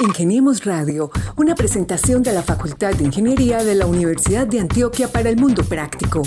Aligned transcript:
Ingeniemos 0.00 0.64
Radio, 0.64 1.10
una 1.36 1.54
presentación 1.54 2.22
de 2.22 2.32
la 2.32 2.42
Facultad 2.42 2.94
de 2.94 3.04
Ingeniería 3.04 3.62
de 3.62 3.74
la 3.74 3.84
Universidad 3.86 4.46
de 4.46 4.60
Antioquia 4.60 5.08
para 5.08 5.28
el 5.28 5.36
Mundo 5.36 5.62
Práctico. 5.62 6.22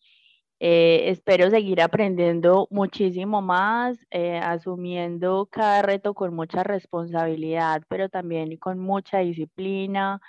eh, 0.60 1.10
espero 1.10 1.50
seguir 1.50 1.82
aprendiendo 1.82 2.68
muchísimo 2.70 3.42
más, 3.42 3.98
eh, 4.12 4.38
asumiendo 4.39 5.48
cada 5.50 5.82
reto 5.82 6.14
con 6.14 6.34
mucha 6.34 6.64
responsabilidad, 6.64 7.83
pero 7.88 8.10
también 8.10 8.57
con 8.57 8.80
mucha 8.80 9.19
disciplina, 9.19 10.21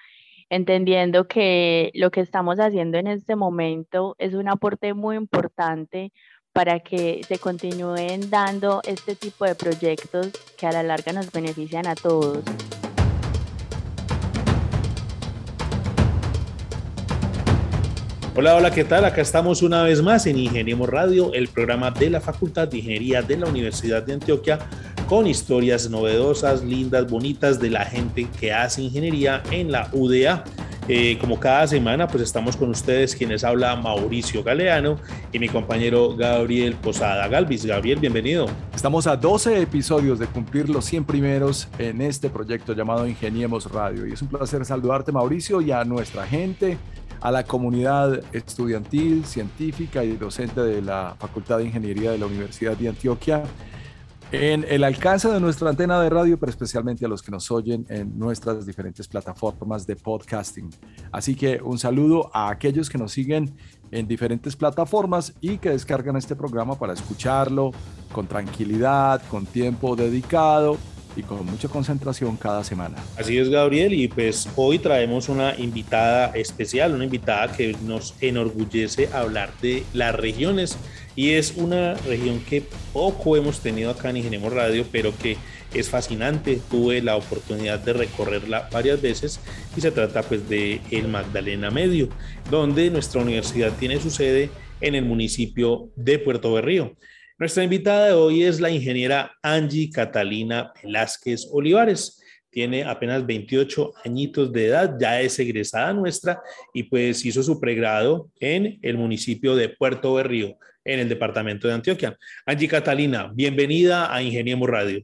entendiendo 0.48 1.26
que 1.26 1.90
lo 1.94 2.10
que 2.10 2.20
estamos 2.20 2.58
haciendo 2.60 2.98
en 2.98 3.08
este 3.08 3.36
momento 3.36 4.14
es 4.18 4.34
un 4.34 4.48
aporte 4.48 4.94
muy 4.94 5.16
importante 5.16 6.12
para 6.52 6.80
que 6.80 7.22
se 7.26 7.38
continúen 7.38 8.30
dando 8.30 8.82
este 8.86 9.14
tipo 9.14 9.44
de 9.44 9.54
proyectos 9.54 10.32
que 10.56 10.66
a 10.66 10.72
la 10.72 10.82
larga 10.82 11.12
nos 11.12 11.30
benefician 11.32 11.86
a 11.86 11.94
todos. 11.94 12.42
Hola, 18.36 18.54
hola, 18.54 18.70
¿qué 18.70 18.84
tal? 18.84 19.04
Acá 19.04 19.22
estamos 19.22 19.60
una 19.60 19.82
vez 19.82 20.00
más 20.02 20.24
en 20.24 20.38
Ingeniemos 20.38 20.88
Radio, 20.88 21.34
el 21.34 21.48
programa 21.48 21.90
de 21.90 22.10
la 22.10 22.20
Facultad 22.20 22.68
de 22.68 22.78
Ingeniería 22.78 23.22
de 23.22 23.36
la 23.36 23.46
Universidad 23.46 24.04
de 24.04 24.12
Antioquia, 24.12 24.60
con 25.08 25.26
historias 25.26 25.90
novedosas, 25.90 26.62
lindas, 26.62 27.10
bonitas 27.10 27.58
de 27.58 27.70
la 27.70 27.84
gente 27.84 28.28
que 28.38 28.52
hace 28.52 28.82
ingeniería 28.82 29.42
en 29.50 29.72
la 29.72 29.88
UDA. 29.92 30.44
Eh, 30.86 31.18
como 31.20 31.40
cada 31.40 31.66
semana, 31.66 32.06
pues 32.06 32.22
estamos 32.22 32.56
con 32.56 32.70
ustedes, 32.70 33.16
quienes 33.16 33.42
habla 33.42 33.74
Mauricio 33.74 34.44
Galeano 34.44 34.96
y 35.32 35.40
mi 35.40 35.48
compañero 35.48 36.16
Gabriel 36.16 36.74
Posada 36.74 37.26
Galvis. 37.26 37.66
Gabriel, 37.66 37.98
bienvenido. 37.98 38.46
Estamos 38.74 39.08
a 39.08 39.16
12 39.16 39.60
episodios 39.60 40.20
de 40.20 40.26
cumplir 40.26 40.68
los 40.68 40.84
100 40.84 41.04
primeros 41.04 41.68
en 41.78 42.00
este 42.00 42.30
proyecto 42.30 42.74
llamado 42.74 43.08
Ingeniemos 43.08 43.70
Radio. 43.70 44.06
Y 44.06 44.12
es 44.12 44.22
un 44.22 44.28
placer 44.28 44.64
saludarte, 44.64 45.10
Mauricio, 45.10 45.60
y 45.60 45.72
a 45.72 45.84
nuestra 45.84 46.26
gente 46.26 46.78
a 47.20 47.30
la 47.30 47.44
comunidad 47.44 48.22
estudiantil, 48.32 49.24
científica 49.24 50.04
y 50.04 50.16
docente 50.16 50.60
de 50.60 50.82
la 50.82 51.16
Facultad 51.18 51.58
de 51.58 51.64
Ingeniería 51.64 52.10
de 52.12 52.18
la 52.18 52.26
Universidad 52.26 52.76
de 52.76 52.88
Antioquia 52.88 53.42
en 54.32 54.64
el 54.68 54.84
alcance 54.84 55.28
de 55.28 55.40
nuestra 55.40 55.70
antena 55.70 56.00
de 56.00 56.08
radio, 56.08 56.38
pero 56.38 56.50
especialmente 56.50 57.04
a 57.04 57.08
los 57.08 57.20
que 57.20 57.32
nos 57.32 57.50
oyen 57.50 57.84
en 57.88 58.16
nuestras 58.16 58.64
diferentes 58.64 59.08
plataformas 59.08 59.86
de 59.86 59.96
podcasting. 59.96 60.70
Así 61.10 61.34
que 61.34 61.60
un 61.60 61.78
saludo 61.78 62.30
a 62.32 62.48
aquellos 62.48 62.88
que 62.88 62.96
nos 62.96 63.10
siguen 63.10 63.56
en 63.90 64.06
diferentes 64.06 64.54
plataformas 64.54 65.34
y 65.40 65.58
que 65.58 65.70
descargan 65.70 66.16
este 66.16 66.36
programa 66.36 66.78
para 66.78 66.92
escucharlo 66.92 67.72
con 68.12 68.28
tranquilidad, 68.28 69.20
con 69.28 69.46
tiempo 69.46 69.96
dedicado 69.96 70.76
y 71.16 71.22
con 71.22 71.44
mucha 71.46 71.68
concentración 71.68 72.36
cada 72.36 72.64
semana. 72.64 72.96
Así 73.16 73.38
es, 73.38 73.48
Gabriel, 73.48 73.92
y 73.92 74.08
pues 74.08 74.48
hoy 74.56 74.78
traemos 74.78 75.28
una 75.28 75.54
invitada 75.56 76.26
especial, 76.34 76.94
una 76.94 77.04
invitada 77.04 77.52
que 77.52 77.76
nos 77.84 78.14
enorgullece 78.20 79.08
hablar 79.12 79.52
de 79.60 79.84
las 79.92 80.14
regiones 80.14 80.76
y 81.16 81.30
es 81.32 81.54
una 81.56 81.94
región 81.94 82.40
que 82.40 82.62
poco 82.92 83.36
hemos 83.36 83.60
tenido 83.60 83.90
acá 83.90 84.10
en 84.10 84.18
Ingeniemos 84.18 84.52
Radio, 84.52 84.86
pero 84.90 85.12
que 85.16 85.36
es 85.74 85.88
fascinante. 85.88 86.60
Tuve 86.70 87.02
la 87.02 87.16
oportunidad 87.16 87.78
de 87.80 87.92
recorrerla 87.92 88.68
varias 88.72 89.02
veces 89.02 89.40
y 89.76 89.80
se 89.80 89.90
trata 89.90 90.22
pues 90.22 90.48
de 90.48 90.80
el 90.90 91.08
Magdalena 91.08 91.70
Medio, 91.70 92.08
donde 92.50 92.90
nuestra 92.90 93.22
universidad 93.22 93.72
tiene 93.78 94.00
su 94.00 94.10
sede 94.10 94.50
en 94.80 94.94
el 94.94 95.04
municipio 95.04 95.90
de 95.96 96.18
Puerto 96.18 96.52
Berrío. 96.52 96.96
Nuestra 97.40 97.64
invitada 97.64 98.08
de 98.08 98.12
hoy 98.12 98.42
es 98.42 98.60
la 98.60 98.68
ingeniera 98.68 99.32
Angie 99.42 99.88
Catalina 99.90 100.74
Velázquez 100.82 101.48
Olivares. 101.50 102.22
Tiene 102.50 102.84
apenas 102.84 103.24
28 103.24 103.92
añitos 104.04 104.52
de 104.52 104.66
edad, 104.66 104.96
ya 105.00 105.22
es 105.22 105.38
egresada 105.38 105.94
nuestra 105.94 106.42
y 106.74 106.82
pues 106.82 107.24
hizo 107.24 107.42
su 107.42 107.58
pregrado 107.58 108.28
en 108.40 108.78
el 108.82 108.98
municipio 108.98 109.56
de 109.56 109.70
Puerto 109.70 110.12
Berrío, 110.12 110.58
en 110.84 111.00
el 111.00 111.08
departamento 111.08 111.66
de 111.66 111.72
Antioquia. 111.72 112.14
Angie 112.44 112.68
Catalina, 112.68 113.30
bienvenida 113.32 114.14
a 114.14 114.22
Ingeniemos 114.22 114.68
Radio. 114.68 115.02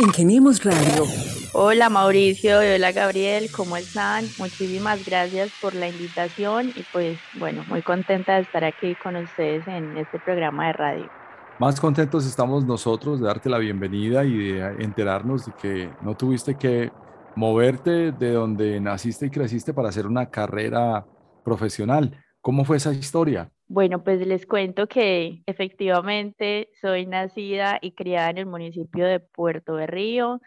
Ingeniemos 0.00 0.62
Radio. 0.62 1.06
Hola 1.54 1.88
Mauricio 1.88 2.62
y 2.62 2.74
hola 2.74 2.92
Gabriel, 2.92 3.50
¿cómo 3.50 3.78
están? 3.78 4.26
Muchísimas 4.36 5.02
gracias 5.06 5.50
por 5.62 5.74
la 5.74 5.88
invitación 5.88 6.74
y 6.76 6.84
pues 6.92 7.18
bueno, 7.38 7.64
muy 7.68 7.80
contenta 7.80 8.34
de 8.34 8.42
estar 8.42 8.64
aquí 8.64 8.94
con 8.96 9.16
ustedes 9.16 9.66
en 9.66 9.96
este 9.96 10.18
programa 10.18 10.66
de 10.66 10.72
radio. 10.74 11.27
Más 11.58 11.80
contentos 11.80 12.24
estamos 12.24 12.64
nosotros 12.64 13.18
de 13.18 13.26
darte 13.26 13.50
la 13.50 13.58
bienvenida 13.58 14.24
y 14.24 14.52
de 14.52 14.60
enterarnos 14.78 15.46
de 15.46 15.52
que 15.60 15.90
no 16.02 16.16
tuviste 16.16 16.56
que 16.56 16.92
moverte 17.34 18.12
de 18.12 18.30
donde 18.30 18.80
naciste 18.80 19.26
y 19.26 19.30
creciste 19.30 19.74
para 19.74 19.88
hacer 19.88 20.06
una 20.06 20.30
carrera 20.30 21.04
profesional. 21.44 22.16
¿Cómo 22.40 22.64
fue 22.64 22.76
esa 22.76 22.92
historia? 22.92 23.50
Bueno, 23.66 24.04
pues 24.04 24.24
les 24.24 24.46
cuento 24.46 24.86
que 24.86 25.42
efectivamente 25.46 26.70
soy 26.80 27.06
nacida 27.06 27.80
y 27.82 27.90
criada 27.90 28.30
en 28.30 28.38
el 28.38 28.46
municipio 28.46 29.04
de 29.04 29.18
Puerto 29.18 29.74
de 29.74 29.88
Río. 29.88 30.40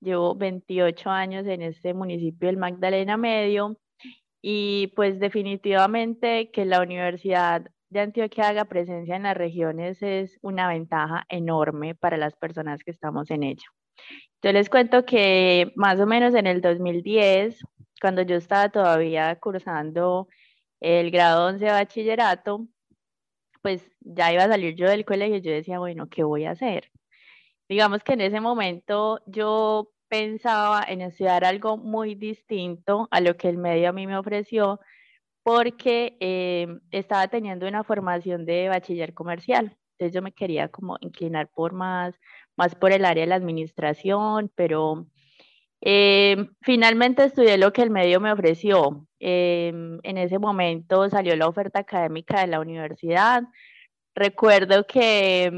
Llevo 0.00 0.34
28 0.34 1.08
años 1.08 1.46
en 1.46 1.62
este 1.62 1.94
municipio 1.94 2.48
del 2.48 2.56
Magdalena 2.56 3.16
Medio 3.16 3.78
y 4.42 4.88
pues 4.96 5.20
definitivamente 5.20 6.50
que 6.50 6.64
la 6.64 6.82
universidad 6.82 7.70
de 7.90 8.00
Antioquia 8.00 8.48
haga 8.48 8.64
presencia 8.64 9.16
en 9.16 9.24
las 9.24 9.36
regiones 9.36 10.02
es 10.02 10.38
una 10.42 10.68
ventaja 10.68 11.24
enorme 11.28 11.94
para 11.94 12.16
las 12.16 12.34
personas 12.36 12.82
que 12.82 12.90
estamos 12.90 13.30
en 13.30 13.42
ello. 13.42 13.68
Yo 14.42 14.52
les 14.52 14.68
cuento 14.68 15.04
que 15.04 15.72
más 15.76 15.98
o 16.00 16.06
menos 16.06 16.34
en 16.34 16.46
el 16.46 16.60
2010, 16.60 17.60
cuando 18.00 18.22
yo 18.22 18.36
estaba 18.36 18.68
todavía 18.68 19.36
cursando 19.40 20.28
el 20.80 21.10
grado 21.10 21.46
11 21.46 21.64
de 21.64 21.70
bachillerato, 21.72 22.66
pues 23.62 23.90
ya 24.00 24.32
iba 24.32 24.44
a 24.44 24.48
salir 24.48 24.76
yo 24.76 24.88
del 24.88 25.04
colegio 25.04 25.36
y 25.36 25.40
yo 25.40 25.50
decía, 25.50 25.78
bueno, 25.78 26.08
¿qué 26.08 26.22
voy 26.22 26.44
a 26.44 26.52
hacer? 26.52 26.90
Digamos 27.68 28.04
que 28.04 28.12
en 28.12 28.20
ese 28.20 28.40
momento 28.40 29.20
yo 29.26 29.90
pensaba 30.08 30.84
en 30.86 31.00
estudiar 31.00 31.44
algo 31.44 31.76
muy 31.76 32.14
distinto 32.14 33.08
a 33.10 33.20
lo 33.20 33.36
que 33.36 33.48
el 33.48 33.58
medio 33.58 33.88
a 33.88 33.92
mí 33.92 34.06
me 34.06 34.16
ofreció, 34.16 34.80
porque 35.46 36.16
eh, 36.18 36.66
estaba 36.90 37.28
teniendo 37.28 37.68
una 37.68 37.84
formación 37.84 38.44
de 38.46 38.68
bachiller 38.68 39.14
comercial. 39.14 39.76
Entonces 39.92 40.12
yo 40.12 40.20
me 40.20 40.32
quería 40.32 40.66
como 40.70 40.96
inclinar 41.00 41.48
por 41.54 41.72
más, 41.72 42.16
más 42.56 42.74
por 42.74 42.90
el 42.90 43.04
área 43.04 43.22
de 43.22 43.28
la 43.28 43.36
administración, 43.36 44.50
pero 44.56 45.06
eh, 45.80 46.48
finalmente 46.62 47.22
estudié 47.22 47.58
lo 47.58 47.72
que 47.72 47.82
el 47.82 47.90
medio 47.90 48.18
me 48.20 48.32
ofreció. 48.32 49.06
Eh, 49.20 49.68
en 50.02 50.18
ese 50.18 50.40
momento 50.40 51.08
salió 51.08 51.36
la 51.36 51.46
oferta 51.46 51.78
académica 51.78 52.40
de 52.40 52.48
la 52.48 52.58
universidad. 52.58 53.44
Recuerdo 54.16 54.84
que 54.84 55.52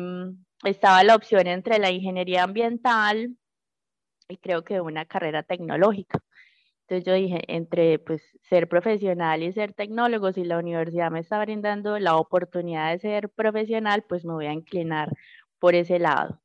estaba 0.64 1.02
la 1.02 1.14
opción 1.14 1.46
entre 1.46 1.78
la 1.78 1.90
ingeniería 1.90 2.42
ambiental 2.42 3.38
y 4.28 4.36
creo 4.36 4.64
que 4.64 4.82
una 4.82 5.06
carrera 5.06 5.44
tecnológica. 5.44 6.20
Entonces 6.88 7.04
yo 7.04 7.12
dije, 7.12 7.42
entre 7.48 7.98
pues 7.98 8.22
ser 8.40 8.66
profesional 8.66 9.42
y 9.42 9.52
ser 9.52 9.74
tecnólogo, 9.74 10.32
si 10.32 10.42
la 10.42 10.58
universidad 10.58 11.10
me 11.10 11.20
está 11.20 11.38
brindando 11.38 11.98
la 11.98 12.16
oportunidad 12.16 12.92
de 12.92 12.98
ser 12.98 13.28
profesional, 13.28 14.04
pues 14.08 14.24
me 14.24 14.32
voy 14.32 14.46
a 14.46 14.54
inclinar 14.54 15.12
por 15.58 15.74
ese 15.74 15.98
lado. 15.98 16.40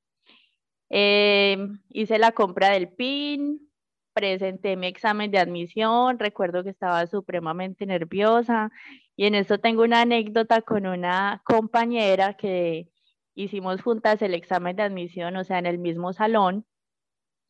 Em, 0.90 1.80
hice 1.90 2.20
la 2.20 2.34
compra 2.34 2.72
del 2.72 2.90
PIN, 2.90 3.72
presenté 4.14 4.76
mi 4.76 4.88
examen 4.88 5.32
de 5.32 5.40
admisión, 5.40 6.20
recuerdo 6.20 6.62
que 6.64 6.72
estaba 6.72 7.08
supremamente 7.08 7.86
nerviosa 7.86 8.70
y 9.16 9.26
en 9.28 9.36
esto 9.36 9.60
tengo 9.60 9.84
una 9.84 10.02
anécdota 10.02 10.62
con 10.62 10.86
una 10.86 11.42
compañera 11.46 12.36
que 12.36 12.90
hicimos 13.34 13.82
juntas 13.82 14.22
el 14.22 14.34
examen 14.34 14.76
de 14.76 14.84
admisión, 14.84 15.38
o 15.38 15.46
sea, 15.46 15.58
en 15.60 15.68
el 15.68 15.78
mismo 15.80 16.12
salón, 16.12 16.66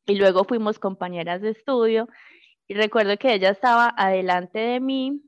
y 0.06 0.16
luego 0.16 0.44
fuimos 0.44 0.80
compañeras 0.80 1.42
de 1.42 1.52
estudio 1.52 2.08
y 2.68 2.74
recuerdo 2.76 3.18
que 3.18 3.34
ella 3.34 3.50
estaba 3.50 3.94
adelante 3.98 4.60
de 4.60 4.80
mí 4.80 5.22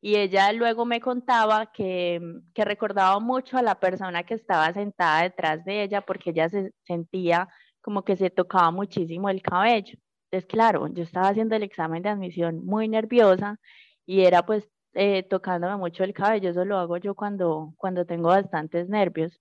y 0.00 0.16
ella 0.16 0.52
luego 0.52 0.84
me 0.84 1.00
contaba 1.00 1.72
que, 1.72 2.20
que, 2.54 2.64
recordaba 2.64 3.18
mucho 3.18 3.58
a 3.58 3.62
la 3.62 3.80
persona 3.80 4.22
que 4.24 4.34
estaba 4.34 4.72
sentada 4.72 5.22
detrás 5.22 5.64
de 5.64 5.82
ella 5.82 6.00
porque 6.02 6.30
ella 6.30 6.48
se 6.48 6.72
sentía 6.84 7.48
como 7.80 8.04
que 8.04 8.16
se 8.16 8.30
tocaba 8.30 8.70
muchísimo 8.70 9.30
el 9.30 9.42
cabello. 9.42 9.98
Entonces, 10.30 10.48
claro, 10.48 10.88
yo 10.88 11.02
estaba 11.02 11.28
haciendo 11.28 11.56
el 11.56 11.62
examen 11.62 12.02
de 12.02 12.08
admisión 12.10 12.64
muy 12.64 12.88
nerviosa 12.88 13.58
y 14.06 14.22
era 14.22 14.44
pues 14.44 14.68
eh, 14.94 15.22
tocándome 15.24 15.76
mucho 15.76 16.04
el 16.04 16.12
cabello. 16.12 16.50
Eso 16.50 16.64
lo 16.64 16.78
hago 16.78 16.96
yo 16.96 17.14
cuando, 17.14 17.74
cuando 17.76 18.06
tengo 18.06 18.28
bastantes 18.28 18.88
nervios. 18.88 19.40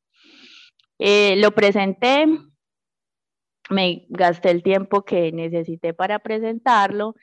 Eh, 0.99 1.35
lo 1.37 1.51
presenté 1.51 2.27
me 3.69 4.05
gasté 4.09 4.51
el 4.51 4.63
tiempo 4.63 5.03
que 5.03 5.31
necesité 5.31 5.93
para 5.93 6.19
presentarlo 6.19 7.15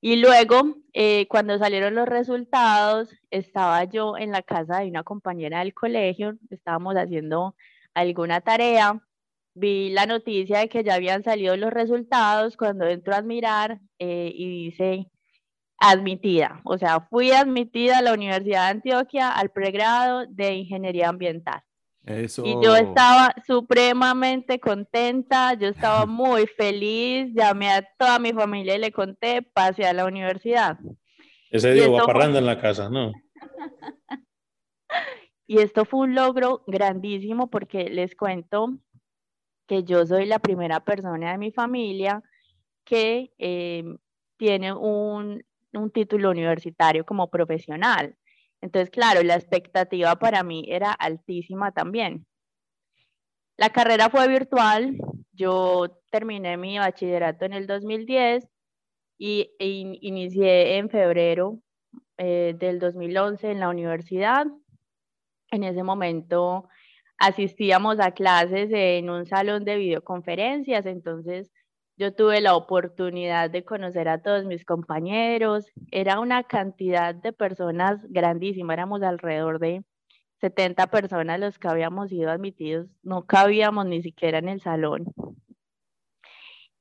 y 0.00 0.16
luego, 0.16 0.76
eh, 0.92 1.26
cuando 1.28 1.58
salieron 1.58 1.94
los 1.94 2.06
resultados, 2.06 3.10
estaba 3.30 3.82
yo 3.84 4.16
en 4.16 4.30
la 4.30 4.42
casa 4.42 4.80
de 4.80 4.88
una 4.88 5.02
compañera 5.02 5.60
del 5.60 5.74
colegio, 5.74 6.38
estábamos 6.50 6.94
haciendo 6.94 7.56
alguna 7.94 8.40
tarea, 8.40 9.02
vi 9.54 9.90
la 9.90 10.06
noticia 10.06 10.60
de 10.60 10.68
que 10.68 10.84
ya 10.84 10.94
habían 10.94 11.24
salido 11.24 11.56
los 11.56 11.72
resultados, 11.72 12.56
cuando 12.56 12.86
entro 12.86 13.14
a 13.14 13.18
admirar 13.18 13.80
eh, 13.98 14.30
y 14.34 14.66
dice 14.66 15.10
admitida, 15.78 16.60
o 16.64 16.78
sea, 16.78 17.00
fui 17.00 17.32
admitida 17.32 17.98
a 17.98 18.02
la 18.02 18.14
Universidad 18.14 18.64
de 18.66 18.70
Antioquia 18.78 19.30
al 19.32 19.50
pregrado 19.50 20.26
de 20.26 20.54
Ingeniería 20.54 21.08
Ambiental. 21.08 21.62
Y 22.08 22.54
yo 22.62 22.76
estaba 22.76 23.34
supremamente 23.44 24.60
contenta, 24.60 25.54
yo 25.54 25.68
estaba 25.68 26.06
muy 26.06 26.46
feliz, 26.46 27.32
llamé 27.34 27.68
a 27.70 27.82
toda 27.98 28.20
mi 28.20 28.32
familia 28.32 28.76
y 28.76 28.78
le 28.78 28.92
conté, 28.92 29.42
pasé 29.42 29.86
a 29.86 29.92
la 29.92 30.04
universidad. 30.04 30.78
Ese 31.50 31.72
día 31.72 31.88
va 31.88 32.06
parrando 32.06 32.38
en 32.38 32.46
la 32.46 32.60
casa, 32.60 32.88
¿no? 32.90 33.10
y 35.48 35.58
esto 35.58 35.84
fue 35.84 36.00
un 36.00 36.14
logro 36.14 36.62
grandísimo 36.68 37.50
porque 37.50 37.90
les 37.90 38.14
cuento 38.14 38.78
que 39.66 39.82
yo 39.82 40.06
soy 40.06 40.26
la 40.26 40.38
primera 40.38 40.84
persona 40.84 41.32
de 41.32 41.38
mi 41.38 41.50
familia 41.50 42.22
que 42.84 43.32
eh, 43.38 43.82
tiene 44.36 44.72
un, 44.72 45.42
un 45.72 45.90
título 45.90 46.30
universitario 46.30 47.04
como 47.04 47.30
profesional. 47.30 48.16
Entonces, 48.60 48.90
claro, 48.90 49.22
la 49.22 49.34
expectativa 49.36 50.16
para 50.16 50.42
mí 50.42 50.64
era 50.68 50.92
altísima 50.92 51.72
también. 51.72 52.26
La 53.56 53.70
carrera 53.70 54.10
fue 54.10 54.28
virtual, 54.28 54.96
yo 55.32 56.00
terminé 56.10 56.56
mi 56.56 56.78
bachillerato 56.78 57.44
en 57.44 57.52
el 57.52 57.66
2010 57.66 58.48
y 59.18 59.50
inicié 59.58 60.76
en 60.76 60.90
febrero 60.90 61.58
eh, 62.18 62.54
del 62.58 62.78
2011 62.78 63.50
en 63.50 63.60
la 63.60 63.68
universidad. 63.68 64.46
En 65.50 65.64
ese 65.64 65.82
momento 65.82 66.68
asistíamos 67.18 67.98
a 68.00 68.12
clases 68.12 68.70
en 68.72 69.08
un 69.10 69.26
salón 69.26 69.64
de 69.64 69.76
videoconferencias, 69.76 70.84
entonces 70.86 71.50
yo 71.96 72.14
tuve 72.14 72.40
la 72.40 72.54
oportunidad 72.56 73.50
de 73.50 73.64
conocer 73.64 74.08
a 74.08 74.20
todos 74.22 74.44
mis 74.44 74.64
compañeros. 74.64 75.66
Era 75.90 76.20
una 76.20 76.44
cantidad 76.44 77.14
de 77.14 77.32
personas 77.32 78.00
grandísima, 78.10 78.74
éramos 78.74 79.02
alrededor 79.02 79.58
de 79.58 79.82
70 80.40 80.88
personas 80.88 81.40
los 81.40 81.58
que 81.58 81.68
habíamos 81.68 82.10
sido 82.10 82.30
admitidos, 82.30 82.88
no 83.02 83.26
cabíamos 83.26 83.86
ni 83.86 84.02
siquiera 84.02 84.38
en 84.38 84.48
el 84.48 84.60
salón. 84.60 85.06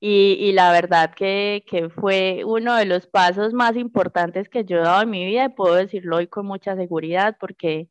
Y, 0.08 0.52
la 0.52 0.72
verdad 0.72 1.14
que, 1.16 1.64
fue 1.96 2.44
uno 2.46 2.76
de 2.76 2.86
los 2.86 3.08
pasos 3.08 3.54
más 3.54 3.76
importantes 3.76 4.50
que 4.50 4.64
yo 4.64 4.78
he 4.78 4.82
dado 4.82 5.02
en 5.02 5.10
mi 5.10 5.26
vida 5.26 5.46
y 5.46 5.50
puedo 5.50 5.74
decirlo 5.76 6.18
hoy 6.18 6.28
con 6.28 6.46
mucha 6.46 6.76
seguridad 6.76 7.38
porque, 7.40 7.90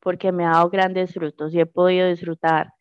porque 0.00 0.32
me 0.32 0.44
ha 0.44 0.52
dado 0.52 0.70
grandes 0.70 1.12
frutos 1.14 1.54
y 1.54 1.60
he 1.60 1.66
podido 1.66 2.08
disfrutar 2.08 2.72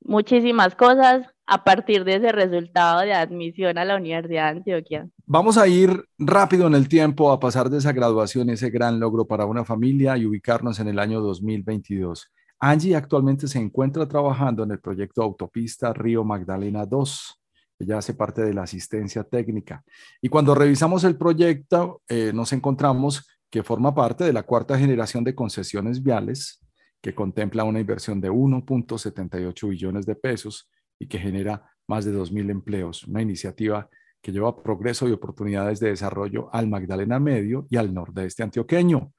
muchísimas 0.00 0.74
cosas 0.74 1.33
a 1.46 1.64
partir 1.64 2.04
de 2.04 2.16
ese 2.16 2.32
resultado 2.32 3.00
de 3.00 3.12
admisión 3.12 3.76
a 3.78 3.84
la 3.84 3.96
Universidad 3.96 4.52
de 4.52 4.58
Antioquia. 4.58 5.08
Vamos 5.26 5.58
a 5.58 5.68
ir 5.68 6.04
rápido 6.18 6.66
en 6.66 6.74
el 6.74 6.88
tiempo 6.88 7.30
a 7.30 7.40
pasar 7.40 7.68
de 7.68 7.78
esa 7.78 7.92
graduación, 7.92 8.50
ese 8.50 8.70
gran 8.70 8.98
logro 8.98 9.26
para 9.26 9.44
una 9.46 9.64
familia 9.64 10.16
y 10.16 10.26
ubicarnos 10.26 10.80
en 10.80 10.88
el 10.88 10.98
año 10.98 11.20
2022. 11.20 12.30
Angie 12.60 12.96
actualmente 12.96 13.46
se 13.46 13.58
encuentra 13.58 14.08
trabajando 14.08 14.62
en 14.62 14.70
el 14.70 14.80
proyecto 14.80 15.22
Autopista 15.22 15.92
Río 15.92 16.24
Magdalena 16.24 16.86
2. 16.86 17.40
Ella 17.80 17.98
hace 17.98 18.14
parte 18.14 18.42
de 18.42 18.54
la 18.54 18.62
asistencia 18.62 19.24
técnica. 19.24 19.84
Y 20.22 20.28
cuando 20.28 20.54
revisamos 20.54 21.04
el 21.04 21.16
proyecto, 21.16 22.00
eh, 22.08 22.32
nos 22.32 22.52
encontramos 22.52 23.26
que 23.50 23.62
forma 23.62 23.94
parte 23.94 24.24
de 24.24 24.32
la 24.32 24.44
cuarta 24.44 24.78
generación 24.78 25.24
de 25.24 25.34
concesiones 25.34 26.02
viales 26.02 26.60
que 27.02 27.14
contempla 27.14 27.64
una 27.64 27.80
inversión 27.80 28.18
de 28.20 28.30
1.78 28.30 29.68
billones 29.68 30.06
de 30.06 30.14
pesos 30.14 30.70
y 30.98 31.08
que 31.08 31.18
genera 31.18 31.70
más 31.86 32.04
de 32.04 32.12
2.000 32.12 32.50
empleos. 32.50 33.04
Una 33.04 33.22
iniciativa 33.22 33.88
que 34.24 34.32
lleva 34.32 34.62
progreso 34.62 35.06
y 35.06 35.12
oportunidades 35.12 35.80
de 35.80 35.90
desarrollo 35.90 36.48
al 36.52 36.66
Magdalena 36.66 37.20
Medio 37.20 37.66
y 37.68 37.76
al 37.76 37.92
nordeste 37.92 38.42
antioqueño. 38.42 39.12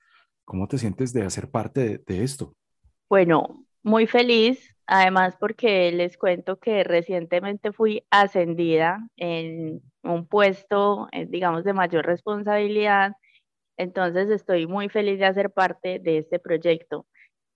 ¿Cómo 0.46 0.68
te 0.68 0.80
sientes 0.80 1.14
de 1.14 1.24
hacer 1.24 1.50
parte 1.52 2.00
de, 2.00 2.24
esto? 2.24 2.56
Bueno, 3.08 3.66
muy 3.84 4.08
feliz, 4.08 4.76
además 4.88 5.36
porque 5.40 5.92
les 5.92 6.18
cuento 6.18 6.58
que 6.58 6.84
recientemente 6.84 7.72
fui 7.72 8.04
ascendida 8.10 9.08
en 9.16 9.82
un 10.02 10.28
puesto, 10.28 11.08
eh, 11.12 11.28
digamos, 11.28 11.64
de 11.64 11.74
mayor 11.74 12.06
responsabilidad. 12.06 13.14
Entonces 13.78 14.30
estoy 14.30 14.66
muy 14.66 14.90
feliz 14.90 15.20
de 15.20 15.26
hacer 15.26 15.52
parte 15.52 16.00
de 16.00 16.18
este 16.18 16.40
proyecto. 16.40 17.06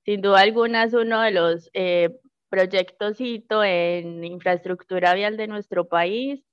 Sin 0.05 0.21
duda 0.21 0.41
alguna 0.41 0.83
es 0.83 0.93
uno 0.93 1.21
de 1.21 1.31
los 1.31 1.69
eh, 1.73 2.09
proyectos 2.49 3.17
en 3.19 4.23
infraestructura 4.23 5.13
vial 5.13 5.37
de 5.37 5.47
nuestro 5.47 5.87
país 5.87 6.43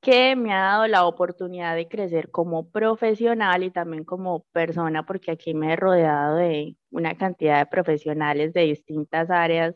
que 0.00 0.36
me 0.36 0.52
ha 0.52 0.60
dado 0.60 0.86
la 0.86 1.06
oportunidad 1.06 1.74
de 1.74 1.88
crecer 1.88 2.30
como 2.30 2.70
profesional 2.70 3.64
y 3.64 3.70
también 3.70 4.04
como 4.04 4.44
persona, 4.52 5.04
porque 5.04 5.32
aquí 5.32 5.54
me 5.54 5.72
he 5.72 5.76
rodeado 5.76 6.36
de 6.36 6.76
una 6.90 7.16
cantidad 7.16 7.58
de 7.58 7.66
profesionales 7.66 8.52
de 8.52 8.62
distintas 8.62 9.30
áreas 9.30 9.74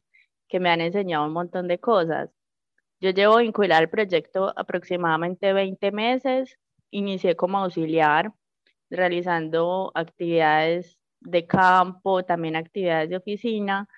que 0.48 0.60
me 0.60 0.70
han 0.70 0.80
enseñado 0.80 1.26
un 1.26 1.32
montón 1.32 1.68
de 1.68 1.80
cosas. 1.80 2.30
Yo 3.00 3.10
llevo 3.10 3.38
vinculado 3.38 3.80
al 3.80 3.90
proyecto 3.90 4.52
aproximadamente 4.56 5.52
20 5.52 5.90
meses, 5.90 6.58
inicié 6.90 7.34
como 7.34 7.58
auxiliar, 7.58 8.32
realizando 8.90 9.90
actividades 9.94 10.98
de 11.20 11.46
campo, 11.46 12.24
también 12.24 12.56
actividades 12.56 13.10
de 13.10 13.16
oficina. 13.16 13.88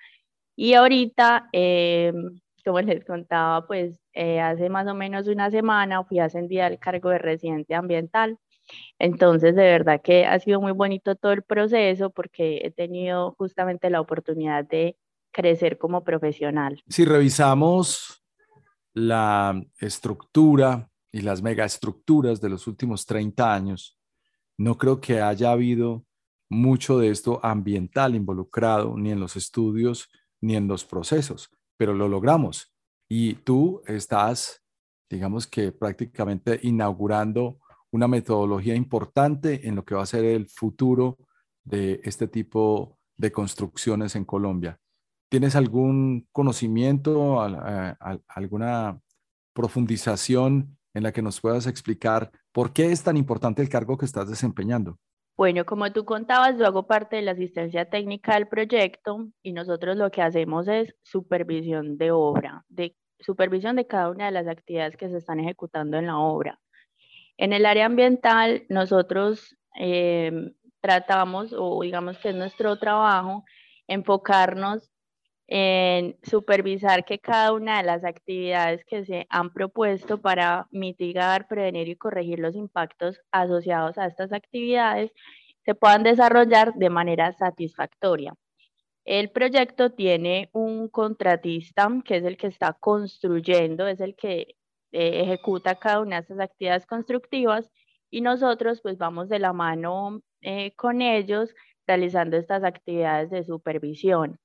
Y 0.55 0.73
ahorita, 0.73 1.49
eh, 1.51 2.13
como 2.63 2.81
les 2.81 3.03
contaba, 3.05 3.65
pues 3.67 3.99
eh, 4.13 4.39
hace 4.39 4.69
más 4.69 4.87
o 4.87 4.93
menos 4.93 5.27
una 5.27 5.49
semana 5.51 6.03
fui 6.03 6.19
ascendida 6.19 6.67
al 6.67 6.79
cargo 6.79 7.09
de 7.09 7.17
residente 7.17 7.75
ambiental. 7.75 8.37
Entonces, 8.99 9.55
de 9.55 9.63
verdad 9.63 10.01
que 10.01 10.25
ha 10.25 10.39
sido 10.39 10.61
muy 10.61 10.71
bonito 10.71 11.15
todo 11.15 11.33
el 11.33 11.43
proceso 11.43 12.11
porque 12.11 12.61
he 12.63 12.71
tenido 12.71 13.35
justamente 13.37 13.89
la 13.89 13.99
oportunidad 13.99 14.65
de 14.65 14.95
crecer 15.31 15.77
como 15.77 16.03
profesional. 16.03 16.81
Si 16.87 17.03
revisamos 17.03 18.23
la 18.93 19.61
estructura 19.79 20.89
y 21.11 21.21
las 21.21 21.41
megaestructuras 21.41 22.39
de 22.39 22.49
los 22.49 22.67
últimos 22.67 23.05
30 23.05 23.53
años, 23.53 23.97
no 24.57 24.77
creo 24.77 25.01
que 25.01 25.19
haya 25.19 25.51
habido 25.51 26.05
mucho 26.49 26.99
de 26.99 27.09
esto 27.09 27.39
ambiental 27.43 28.15
involucrado, 28.15 28.95
ni 28.95 29.11
en 29.11 29.19
los 29.19 29.35
estudios, 29.35 30.09
ni 30.43 30.57
en 30.57 30.67
los 30.67 30.83
procesos, 30.83 31.49
pero 31.77 31.93
lo 31.93 32.09
logramos. 32.09 32.75
Y 33.09 33.35
tú 33.35 33.81
estás, 33.87 34.61
digamos 35.09 35.47
que 35.47 35.71
prácticamente 35.71 36.59
inaugurando 36.63 37.59
una 37.91 38.09
metodología 38.09 38.75
importante 38.75 39.67
en 39.67 39.75
lo 39.75 39.85
que 39.85 39.95
va 39.95 40.03
a 40.03 40.07
ser 40.07 40.25
el 40.25 40.49
futuro 40.49 41.17
de 41.63 42.01
este 42.03 42.27
tipo 42.27 42.99
de 43.15 43.31
construcciones 43.31 44.17
en 44.17 44.25
Colombia. 44.25 44.77
¿Tienes 45.29 45.55
algún 45.55 46.27
conocimiento, 46.33 47.41
alguna 48.27 48.99
profundización 49.53 50.77
en 50.93 51.03
la 51.03 51.13
que 51.13 51.21
nos 51.21 51.39
puedas 51.39 51.67
explicar 51.67 52.31
por 52.51 52.73
qué 52.73 52.91
es 52.91 53.01
tan 53.01 53.15
importante 53.15 53.61
el 53.61 53.69
cargo 53.69 53.97
que 53.97 54.05
estás 54.05 54.29
desempeñando? 54.29 54.99
Bueno, 55.35 55.65
como 55.65 55.91
tú 55.91 56.05
contabas, 56.05 56.59
yo 56.59 56.65
hago 56.67 56.85
parte 56.85 57.15
de 57.15 57.23
la 57.23 57.31
asistencia 57.31 57.89
técnica 57.89 58.35
del 58.35 58.47
proyecto 58.47 59.29
y 59.41 59.51
nosotros 59.53 59.97
lo 59.97 60.11
que 60.11 60.21
hacemos 60.21 60.67
es 60.67 60.93
supervisión 61.01 61.97
de 61.97 62.11
obra, 62.11 62.63
de 62.69 62.95
supervisión 63.19 63.75
de 63.75 63.87
cada 63.87 64.09
una 64.11 64.27
de 64.27 64.31
las 64.31 64.47
actividades 64.47 64.95
que 64.95 65.09
se 65.09 65.17
están 65.17 65.39
ejecutando 65.39 65.97
en 65.97 66.05
la 66.05 66.19
obra. 66.19 66.59
En 67.37 67.51
el 67.51 67.65
área 67.65 67.87
ambiental, 67.87 68.63
nosotros 68.69 69.57
em, 69.75 70.53
tratamos, 70.81 71.53
o 71.57 71.81
digamos 71.81 72.19
que 72.19 72.29
es 72.29 72.35
nuestro 72.35 72.77
trabajo, 72.77 73.43
enfocarnos 73.87 74.92
en 75.55 76.17
supervisar 76.23 77.05
que 77.05 77.19
cada 77.19 77.53
una 77.53 77.77
de 77.77 77.83
las 77.83 78.03
actividades 78.03 78.83
que 78.85 79.05
se 79.05 79.27
han 79.29 79.53
propuesto 79.53 80.19
para 80.19 80.67
mitigar, 80.71 81.47
prevenir 81.47 81.89
y 81.89 81.95
corregir 81.95 82.39
los 82.39 82.55
impactos 82.55 83.21
asociados 83.31 83.99
a 83.99 84.07
estas 84.07 84.33
actividades 84.33 85.11
se 85.63 85.75
puedan 85.75 86.01
desarrollar 86.01 86.73
de 86.73 86.89
manera 86.89 87.33
satisfactoria. 87.33 88.33
El 89.05 89.29
proyecto 89.29 89.91
tiene 89.91 90.49
un 90.53 90.89
contratista 90.89 91.87
que 92.03 92.17
es 92.17 92.23
el 92.25 92.35
que 92.35 92.47
está 92.47 92.73
construyendo, 92.73 93.85
es 93.87 94.01
el 94.01 94.15
que 94.15 94.55
eh, 94.91 95.21
ejecuta 95.21 95.75
cada 95.75 96.01
una 96.01 96.15
de 96.15 96.21
estas 96.21 96.39
actividades 96.39 96.87
constructivas 96.87 97.69
y 98.09 98.21
nosotros 98.21 98.81
pues 98.81 98.97
vamos 98.97 99.29
de 99.29 99.37
la 99.37 99.53
mano 99.53 100.23
eh, 100.41 100.73
con 100.75 101.03
ellos 101.03 101.53
realizando 101.85 102.37
estas 102.37 102.63
actividades 102.63 103.29
de 103.29 103.43
supervisión. 103.43 104.39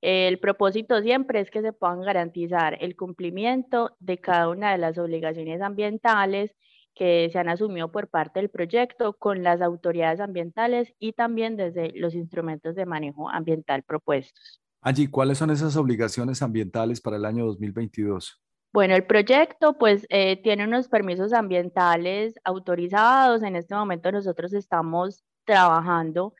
El 0.00 0.38
propósito 0.38 1.00
siempre 1.02 1.40
es 1.40 1.50
que 1.50 1.60
se 1.60 1.72
puedan 1.72 2.00
garantizar 2.00 2.78
el 2.80 2.96
cumplimiento 2.96 3.96
de 4.00 4.18
cada 4.18 4.48
una 4.48 4.72
de 4.72 4.78
las 4.78 4.96
obligaciones 4.96 5.60
ambientales 5.60 6.52
que 6.94 7.28
se 7.30 7.38
han 7.38 7.48
asumido 7.48 7.92
por 7.92 8.08
parte 8.08 8.40
del 8.40 8.50
proyecto 8.50 9.12
con 9.14 9.42
las 9.42 9.60
autoridades 9.60 10.20
ambientales 10.20 10.94
y 10.98 11.12
también 11.12 11.56
desde 11.56 11.92
los 11.94 12.14
instrumentos 12.14 12.74
de 12.74 12.86
manejo 12.86 13.28
ambiental 13.30 13.82
propuestos. 13.82 14.60
Allí, 14.82 15.06
¿cuáles 15.06 15.38
son 15.38 15.50
esas 15.50 15.76
obligaciones 15.76 16.40
ambientales 16.42 17.00
para 17.00 17.16
el 17.16 17.26
año 17.26 17.44
2022? 17.44 18.40
Bueno, 18.72 18.94
el 18.94 19.04
proyecto 19.04 19.76
pues 19.76 20.06
eh, 20.08 20.40
tiene 20.42 20.64
unos 20.64 20.88
permisos 20.88 21.32
ambientales 21.32 22.34
autorizados. 22.44 23.42
En 23.42 23.56
este 23.56 23.74
momento 23.74 24.10
nosotros 24.12 24.54
estamos 24.54 25.24
trabajando 25.44 26.34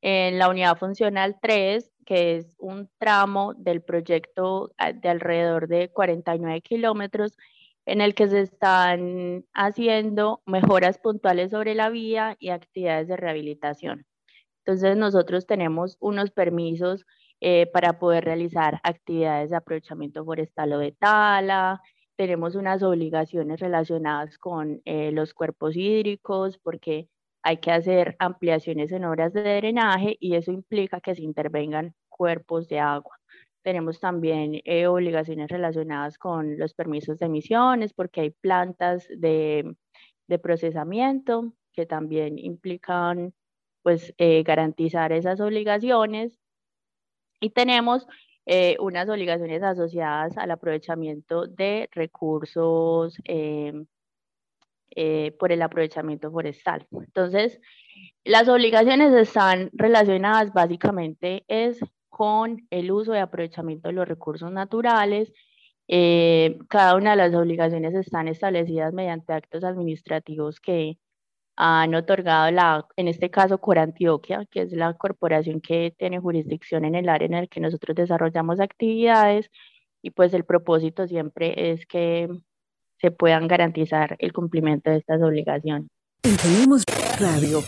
en 0.00 0.38
la 0.38 0.48
unidad 0.48 0.76
funcional 0.76 1.36
3, 1.40 1.90
que 2.06 2.36
es 2.36 2.54
un 2.58 2.88
tramo 2.98 3.54
del 3.54 3.82
proyecto 3.82 4.72
de 4.94 5.08
alrededor 5.08 5.68
de 5.68 5.90
49 5.90 6.60
kilómetros 6.62 7.36
en 7.86 8.00
el 8.00 8.14
que 8.14 8.28
se 8.28 8.40
están 8.40 9.44
haciendo 9.54 10.42
mejoras 10.46 10.98
puntuales 10.98 11.50
sobre 11.50 11.74
la 11.74 11.88
vía 11.90 12.36
y 12.38 12.50
actividades 12.50 13.08
de 13.08 13.16
rehabilitación. 13.16 14.06
Entonces 14.64 14.96
nosotros 14.96 15.46
tenemos 15.46 15.96
unos 16.00 16.30
permisos 16.30 17.06
eh, 17.40 17.66
para 17.72 17.98
poder 17.98 18.24
realizar 18.24 18.80
actividades 18.82 19.50
de 19.50 19.56
aprovechamiento 19.56 20.24
forestal 20.24 20.72
o 20.72 20.78
de 20.78 20.92
tala, 20.92 21.80
tenemos 22.18 22.56
unas 22.56 22.82
obligaciones 22.82 23.60
relacionadas 23.60 24.38
con 24.38 24.82
eh, 24.84 25.12
los 25.12 25.34
cuerpos 25.34 25.76
hídricos 25.76 26.58
porque 26.58 27.08
hay 27.42 27.58
que 27.58 27.70
hacer 27.70 28.16
ampliaciones 28.18 28.92
en 28.92 29.04
obras 29.04 29.32
de 29.32 29.42
drenaje 29.42 30.16
y 30.20 30.34
eso 30.34 30.52
implica 30.52 31.00
que 31.00 31.14
se 31.14 31.22
intervengan 31.22 31.94
cuerpos 32.08 32.68
de 32.68 32.80
agua. 32.80 33.18
Tenemos 33.62 34.00
también 34.00 34.60
eh, 34.64 34.86
obligaciones 34.86 35.48
relacionadas 35.48 36.18
con 36.18 36.58
los 36.58 36.74
permisos 36.74 37.18
de 37.18 37.26
emisiones 37.26 37.92
porque 37.92 38.22
hay 38.22 38.30
plantas 38.30 39.06
de, 39.08 39.74
procesamiento 40.42 41.52
que 41.72 41.86
también 41.86 42.38
implican 42.38 43.32
pues 43.82 44.14
eh, 44.18 44.42
garantizar 44.42 45.12
esas 45.12 45.40
obligaciones 45.40 46.38
y 47.40 47.50
tenemos 47.50 48.06
eh, 48.46 48.76
unas 48.80 49.08
obligaciones 49.08 49.62
asociadas 49.62 50.36
al 50.36 50.50
aprovechamiento 50.50 51.46
de 51.46 51.88
recursos 51.92 53.16
por 55.38 55.52
el 55.52 55.62
aprovechamiento 55.62 56.30
forestal. 56.30 56.86
Entonces, 56.90 57.60
las 58.24 58.48
obligaciones 58.48 59.12
están 59.14 59.70
relacionadas 59.72 60.52
básicamente 60.52 61.44
es 61.48 61.80
con 62.08 62.66
el 62.70 62.90
uso 62.90 63.14
y 63.14 63.18
aprovechamiento 63.18 63.88
de 63.88 63.94
los 63.94 64.08
recursos 64.08 64.50
naturales. 64.50 65.32
Eh, 65.88 66.58
cada 66.68 66.96
una 66.96 67.12
de 67.12 67.16
las 67.16 67.34
obligaciones 67.34 67.94
están 67.94 68.28
establecidas 68.28 68.92
mediante 68.92 69.32
actos 69.32 69.64
administrativos 69.64 70.60
que 70.60 70.98
han 71.56 71.94
otorgado 71.94 72.50
la, 72.50 72.86
en 72.96 73.08
este 73.08 73.30
caso, 73.30 73.58
Corantioquia, 73.58 74.46
que 74.50 74.62
es 74.62 74.72
la 74.72 74.94
corporación 74.94 75.60
que 75.60 75.94
tiene 75.96 76.20
jurisdicción 76.20 76.84
en 76.84 76.94
el 76.94 77.08
área 77.08 77.26
en 77.26 77.34
el 77.34 77.48
que 77.48 77.60
nosotros 77.60 77.96
desarrollamos 77.96 78.60
actividades 78.60 79.50
y 80.02 80.10
pues 80.10 80.34
el 80.34 80.44
propósito 80.44 81.06
siempre 81.06 81.70
es 81.72 81.86
que 81.86 82.28
se 83.00 83.10
puedan 83.10 83.48
garantizar 83.48 84.16
el 84.18 84.32
cumplimiento 84.32 84.90
de 84.90 84.98
estas 84.98 85.22
obligaciones. 85.22 85.88
Tenemos 86.20 86.82
Radio. 87.18 87.62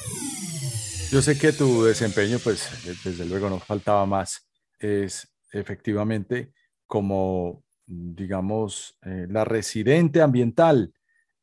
Yo 1.10 1.22
sé 1.22 1.38
que 1.38 1.52
tu 1.52 1.84
desempeño, 1.84 2.38
pues 2.42 2.68
desde 3.04 3.26
luego 3.26 3.50
no 3.50 3.58
faltaba 3.58 4.06
más, 4.06 4.48
es 4.78 5.28
efectivamente 5.52 6.52
como, 6.86 7.64
digamos, 7.86 8.96
eh, 9.02 9.26
la 9.28 9.44
residente 9.44 10.22
ambiental. 10.22 10.92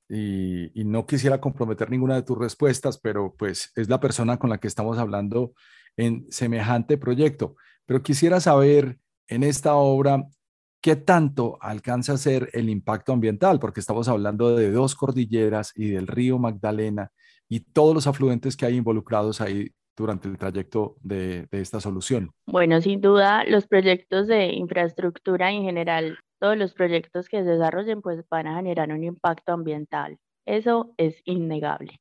Y, 0.10 0.72
y, 0.80 0.86
no 0.86 1.06
quisiera 1.06 1.42
comprometer 1.42 1.90
ninguna 1.90 2.16
de 2.16 2.22
tus 2.22 2.38
respuestas, 2.38 2.98
pero 2.98 3.36
pues 3.38 3.74
es 3.76 3.90
la 3.90 4.00
persona 4.00 4.38
con 4.38 4.50
la 4.50 4.58
que 4.58 4.70
estamos 4.70 4.98
hablando 4.98 5.54
en 5.98 6.26
semejante 6.32 6.98
proyecto. 6.98 7.58
Pero 7.86 8.02
quisiera 8.02 8.40
saber 8.40 9.00
en 9.28 9.44
esta 9.44 9.76
obra 9.76 10.24
qué 10.82 10.96
tanto 10.96 11.58
alcanza 11.62 12.14
a 12.14 12.18
ser 12.18 12.50
el 12.54 12.70
impacto 12.70 13.14
ambiental, 13.14 13.60
porque 13.60 13.80
estamos 13.80 14.08
hablando 14.08 14.56
de 14.56 14.72
dos 14.72 14.96
cordilleras 14.96 15.74
y 15.76 15.90
del 15.90 16.08
río 16.08 16.40
Magdalena 16.40 17.12
y 17.50 17.62
todos 17.62 17.96
los 17.96 18.08
afluentes 18.08 18.56
que 18.56 18.66
hay 18.66 18.76
involucrados 18.76 19.42
ahí 19.42 19.72
durante 19.98 20.28
el 20.28 20.38
trayecto 20.38 20.96
de, 21.02 21.48
esta 21.52 21.82
solución? 21.82 22.32
Bueno, 22.46 22.80
sin 22.82 23.02
duda, 23.02 23.44
los 23.46 23.68
proyectos 23.68 24.28
de 24.28 24.54
infraestructura 24.54 25.52
en 25.52 25.64
general, 25.64 26.20
todos 26.40 26.56
los 26.56 26.74
proyectos 26.74 27.28
que 27.28 27.44
se 27.44 27.50
desarrollen, 27.50 28.02
pues 28.02 28.24
van 28.30 28.48
a 28.48 28.56
generar 28.58 28.92
un 28.92 29.04
impacto 29.04 29.54
ambiental. 29.54 30.18
Eso 30.46 30.94
es 30.98 31.20
innegable. 31.26 32.00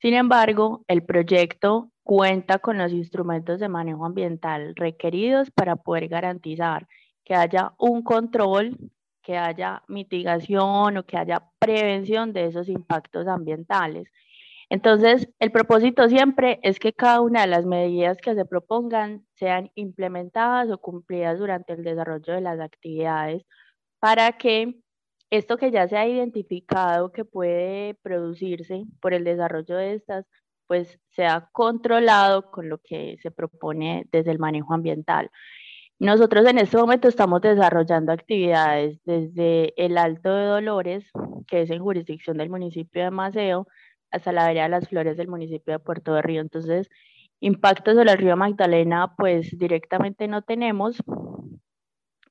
Sin 0.00 0.14
embargo, 0.14 0.84
el 0.88 1.02
proyecto 1.02 1.90
cuenta 2.04 2.60
con 2.60 2.78
los 2.78 2.92
instrumentos 2.92 3.58
de 3.58 3.68
manejo 3.68 4.06
ambiental 4.06 4.74
requeridos 4.76 5.50
para 5.50 5.74
poder 5.76 6.08
garantizar 6.08 6.86
que 7.26 7.34
haya 7.34 7.74
un 7.78 8.02
control, 8.02 8.78
que 9.22 9.36
haya 9.36 9.82
mitigación 9.88 10.96
o 10.96 11.06
que 11.06 11.18
haya 11.18 11.50
prevención 11.58 12.32
de 12.32 12.46
esos 12.46 12.70
impactos 12.70 13.28
ambientales 13.28 14.08
entonces, 14.68 15.28
el 15.38 15.52
propósito 15.52 16.08
siempre 16.08 16.58
es 16.62 16.80
que 16.80 16.92
cada 16.92 17.20
una 17.20 17.42
de 17.42 17.46
las 17.46 17.66
medidas 17.66 18.18
que 18.18 18.34
se 18.34 18.44
propongan 18.44 19.24
sean 19.34 19.70
implementadas 19.76 20.70
o 20.70 20.78
cumplidas 20.78 21.38
durante 21.38 21.74
el 21.74 21.84
desarrollo 21.84 22.34
de 22.34 22.40
las 22.40 22.58
actividades 22.60 23.44
para 24.00 24.32
que 24.38 24.80
esto 25.30 25.56
que 25.58 25.70
ya 25.70 25.88
se 25.88 25.96
ha 25.96 26.08
identificado 26.08 27.12
que 27.12 27.24
puede 27.24 27.94
producirse 28.02 28.84
por 29.00 29.14
el 29.14 29.24
desarrollo 29.24 29.76
de 29.76 29.94
estas, 29.94 30.26
pues 30.66 30.98
sea 31.10 31.48
controlado 31.52 32.50
con 32.50 32.68
lo 32.68 32.78
que 32.78 33.16
se 33.22 33.30
propone 33.30 34.06
desde 34.12 34.32
el 34.32 34.38
manejo 34.40 34.74
ambiental. 34.74 35.30
Nosotros 35.98 36.46
en 36.46 36.58
este 36.58 36.76
momento 36.76 37.08
estamos 37.08 37.40
desarrollando 37.40 38.12
actividades 38.12 39.00
desde 39.04 39.72
el 39.82 39.96
Alto 39.96 40.34
de 40.34 40.44
Dolores, 40.44 41.10
que 41.46 41.62
es 41.62 41.70
en 41.70 41.82
jurisdicción 41.82 42.36
del 42.36 42.50
municipio 42.50 43.02
de 43.02 43.10
Maceo, 43.10 43.66
hasta 44.10 44.30
la 44.30 44.46
vereda 44.46 44.64
de 44.64 44.68
las 44.68 44.88
flores 44.88 45.16
del 45.16 45.28
municipio 45.28 45.72
de 45.72 45.78
Puerto 45.78 46.12
de 46.12 46.20
Río. 46.20 46.42
Entonces, 46.42 46.90
impactos 47.40 47.94
sobre 47.94 48.12
el 48.12 48.18
río 48.18 48.36
Magdalena, 48.36 49.14
pues 49.16 49.56
directamente 49.58 50.28
no 50.28 50.42
tenemos, 50.42 51.02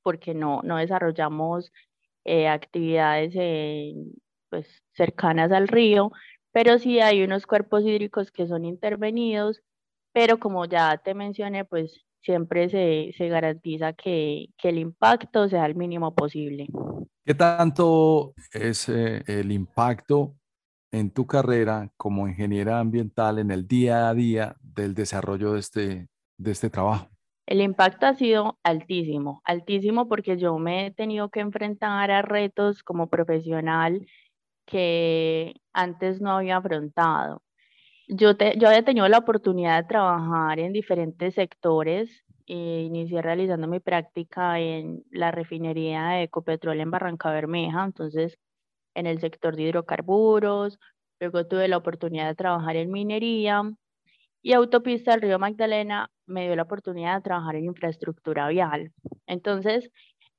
porque 0.04 0.36
no, 0.36 0.62
no 0.64 0.78
desarrollamos 0.78 1.72
eh, 2.24 2.48
actividades 2.48 3.34
pues, 4.50 4.84
cercanas 4.94 5.52
al 5.52 5.68
río, 5.68 6.12
pero 6.52 6.78
sí 6.78 7.00
hay 7.00 7.24
unos 7.24 7.48
cuerpos 7.48 7.84
hídricos 7.84 8.32
que 8.32 8.46
son 8.48 8.64
intervenidos, 8.64 9.64
pero 10.14 10.40
como 10.40 10.66
ya 10.66 10.98
te 10.98 11.16
mencioné, 11.16 11.66
pues 11.66 12.06
siempre 12.26 12.70
se, 12.70 13.14
se 13.16 13.30
garantiza 13.30 13.94
que, 13.94 14.48
que, 14.58 14.70
el 14.70 14.80
impacto 14.80 15.48
sea 15.48 15.66
el 15.66 15.76
mínimo 15.76 16.14
posible. 16.14 16.68
¿Qué 17.24 17.36
tanto 17.36 18.34
es 18.52 18.90
eh, 18.90 19.24
el 19.28 19.52
impacto 19.52 20.36
en 20.92 21.12
tu 21.12 21.28
carrera 21.28 21.92
como 21.98 22.28
ingeniera 22.28 22.80
ambiental 22.80 23.38
en 23.40 23.52
el 23.52 23.68
día 23.68 24.10
a 24.10 24.14
día 24.14 24.56
del 24.62 24.96
desarrollo 24.96 25.54
de 25.54 25.60
este, 25.60 26.08
de 26.38 26.52
este 26.52 26.70
trabajo? 26.70 27.10
El 27.46 27.62
impacto 27.62 28.08
ha 28.08 28.16
sido 28.16 28.58
altísimo, 28.64 29.42
altísimo 29.46 30.08
porque 30.08 30.38
yo 30.38 30.58
me 30.58 30.88
he 30.88 30.92
tenido 30.92 31.30
que 31.30 31.42
enfrentar 31.42 32.10
a 32.10 32.24
retos 32.24 32.82
como 32.82 33.08
profesional 33.08 34.08
que 34.66 35.54
antes 35.74 36.22
no 36.22 36.32
había 36.32 36.58
afrontado. 36.58 37.44
Yo, 38.08 38.38
te, 38.38 38.58
yo 38.58 38.68
había 38.68 38.84
tenido 38.84 39.08
la 39.08 39.18
oportunidad 39.20 39.82
de 39.82 39.88
trabajar 39.88 40.60
en 40.60 40.74
diferentes 40.74 41.36
sectores. 41.36 42.24
E 42.48 42.84
inicié 42.84 43.22
realizando 43.24 43.68
mi 43.68 43.80
práctica 43.80 44.60
en 44.60 45.04
la 45.10 45.32
refinería 45.32 46.10
de 46.10 46.24
Ecopetrol 46.24 46.80
en 46.80 46.92
Barranca 46.92 47.32
Bermeja, 47.32 47.84
entonces 47.84 48.38
en 48.96 49.08
el 49.08 49.20
sector 49.20 49.56
de 49.56 49.64
hidrocarburos, 49.64 50.80
luego 51.20 51.48
tuve 51.48 51.68
la 51.68 51.78
oportunidad 51.78 52.28
de 52.28 52.36
trabajar 52.36 52.76
en 52.76 52.92
minería 52.92 53.64
y 54.44 54.54
Autopista 54.54 55.12
del 55.12 55.22
Río 55.24 55.40
Magdalena 55.40 56.12
me 56.28 56.46
dio 56.46 56.56
la 56.56 56.64
oportunidad 56.64 57.16
de 57.16 57.24
trabajar 57.24 57.56
en 57.56 57.66
infraestructura 57.66 58.48
vial. 58.50 58.92
Entonces, 59.26 59.90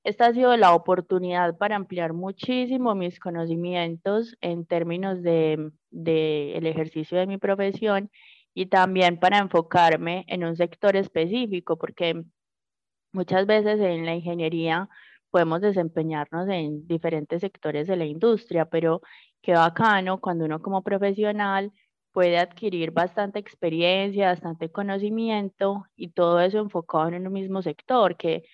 esta 0.07 0.27
ha 0.27 0.33
sido 0.33 0.57
la 0.57 0.73
oportunidad 0.73 1.59
para 1.59 1.75
ampliar 1.75 2.13
muchísimo 2.13 2.95
mis 2.95 3.19
conocimientos 3.19 4.37
en 4.41 4.65
términos 4.65 5.21
de, 5.21 5.73
de 5.91 6.57
el 6.57 6.67
ejercicio 6.69 7.19
de 7.19 7.27
mi 7.27 7.39
profesión 7.39 8.09
y 8.55 8.67
también 8.67 9.19
para 9.19 9.39
enfocarme 9.39 10.25
en 10.29 10.45
un 10.45 10.55
sector 10.55 10.95
específico, 10.95 11.77
porque 11.77 12.23
muchas 13.11 13.47
veces 13.47 13.81
en 13.81 14.07
la 14.07 14.15
ingeniería 14.15 14.89
podemos 15.31 15.61
desempeñarnos 15.61 16.49
en 16.51 16.87
diferentes 16.87 17.41
sectores 17.41 17.89
de 17.89 17.97
la 17.97 18.05
industria, 18.05 18.67
pero 18.67 19.03
qué 19.43 19.55
bacano 19.55 20.21
cuando 20.21 20.45
uno 20.45 20.63
como 20.63 20.85
profesional 20.85 21.73
puede 22.13 22.39
adquirir 22.39 22.93
bastante 22.93 23.41
experiencia, 23.41 24.29
bastante 24.29 24.71
conocimiento 24.71 25.85
y 25.97 26.11
todo 26.11 26.39
eso 26.39 26.59
enfocado 26.59 27.09
en 27.09 27.27
un 27.27 27.33
mismo 27.33 27.61
sector, 27.61 28.17
que 28.17 28.45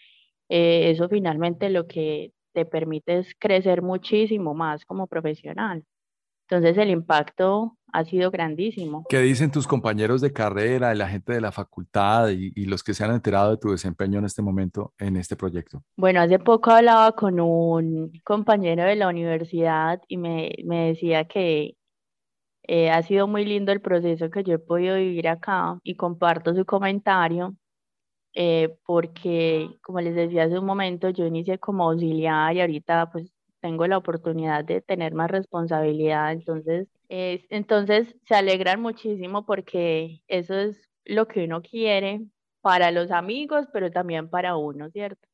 eh, 0.49 0.91
eso 0.91 1.09
finalmente 1.09 1.71
lo 1.71 1.87
que 1.87 2.33
te 2.53 2.65
permite 2.65 3.19
es 3.19 3.35
crecer 3.39 3.83
muchísimo 3.83 4.55
más 4.55 4.85
como 4.85 5.07
profesional. 5.07 5.85
Entonces 6.49 6.77
el 6.77 6.91
impacto 6.91 7.79
ha 7.93 8.05
sido 8.05 8.31
grandísimo. 8.31 9.07
¿Qué 9.09 9.21
dicen 9.21 9.51
tus 9.51 9.67
compañeros 9.67 10.21
de 10.21 10.33
carrera, 10.33 10.95
la 10.95 11.09
gente 11.09 11.33
de 11.33 11.41
la 11.41 11.53
facultad 11.53 12.29
y, 12.29 12.53
y, 12.55 12.67
los 12.67 12.83
que 12.83 12.95
se 12.95 13.05
han 13.05 13.13
enterado 13.13 13.53
de 13.53 13.57
tu 13.57 13.71
desempeño 13.71 14.19
en 14.19 14.27
este 14.27 14.43
momento 14.43 14.93
en 14.99 15.17
este 15.17 15.37
proyecto? 15.37 15.83
Bueno, 15.97 16.21
hace 16.21 16.39
poco 16.39 16.71
hablaba 16.71 17.13
con 17.13 17.41
un 17.41 18.13
compañero 18.25 18.85
de 18.85 18.97
la 18.97 19.09
universidad 19.09 20.01
y 20.09 20.19
me, 20.19 20.53
me 20.65 20.89
decía 20.89 21.25
que 21.25 21.77
eh, 22.65 22.91
ha 22.91 23.03
sido 23.03 23.27
muy 23.27 23.45
lindo 23.45 23.73
el 23.73 23.81
proceso 23.81 24.31
que 24.31 24.45
yo 24.45 24.55
he 24.55 24.59
podido 24.59 24.97
vivir 24.97 25.29
acá 25.29 25.79
y 25.83 25.97
comparto 25.97 26.55
su 26.55 26.65
comentario 26.65 27.57
eh, 28.35 28.77
porque, 28.87 29.71
como 29.83 30.01
les 30.01 30.15
decía 30.15 30.45
hace 30.45 30.59
un 30.59 30.67
momento, 30.67 31.11
yo 31.11 31.27
inicié 31.27 31.59
como 31.59 31.91
auxiliar 31.91 32.57
y 32.57 32.61
ahorita 32.61 33.11
pues 33.13 33.33
tengo 33.61 33.87
la 33.87 33.99
oportunidad 33.99 34.65
de 34.65 34.81
tener 34.81 35.15
más 35.15 35.31
responsabilidad, 35.31 36.33
entonces, 36.33 36.89
entonces 37.09 38.17
se 38.27 38.35
alegran 38.35 38.81
muchísimo 38.81 39.47
porque 39.47 40.23
eso 40.29 40.55
es 40.59 40.89
lo 41.05 41.29
que 41.29 41.45
uno 41.45 41.63
quiere 41.63 42.23
para 42.61 42.91
los 42.91 43.11
amigos, 43.11 43.67
pero 43.73 43.91
también 43.91 44.29
para 44.31 44.57
uno, 44.57 44.91
¿cierto? 44.91 45.29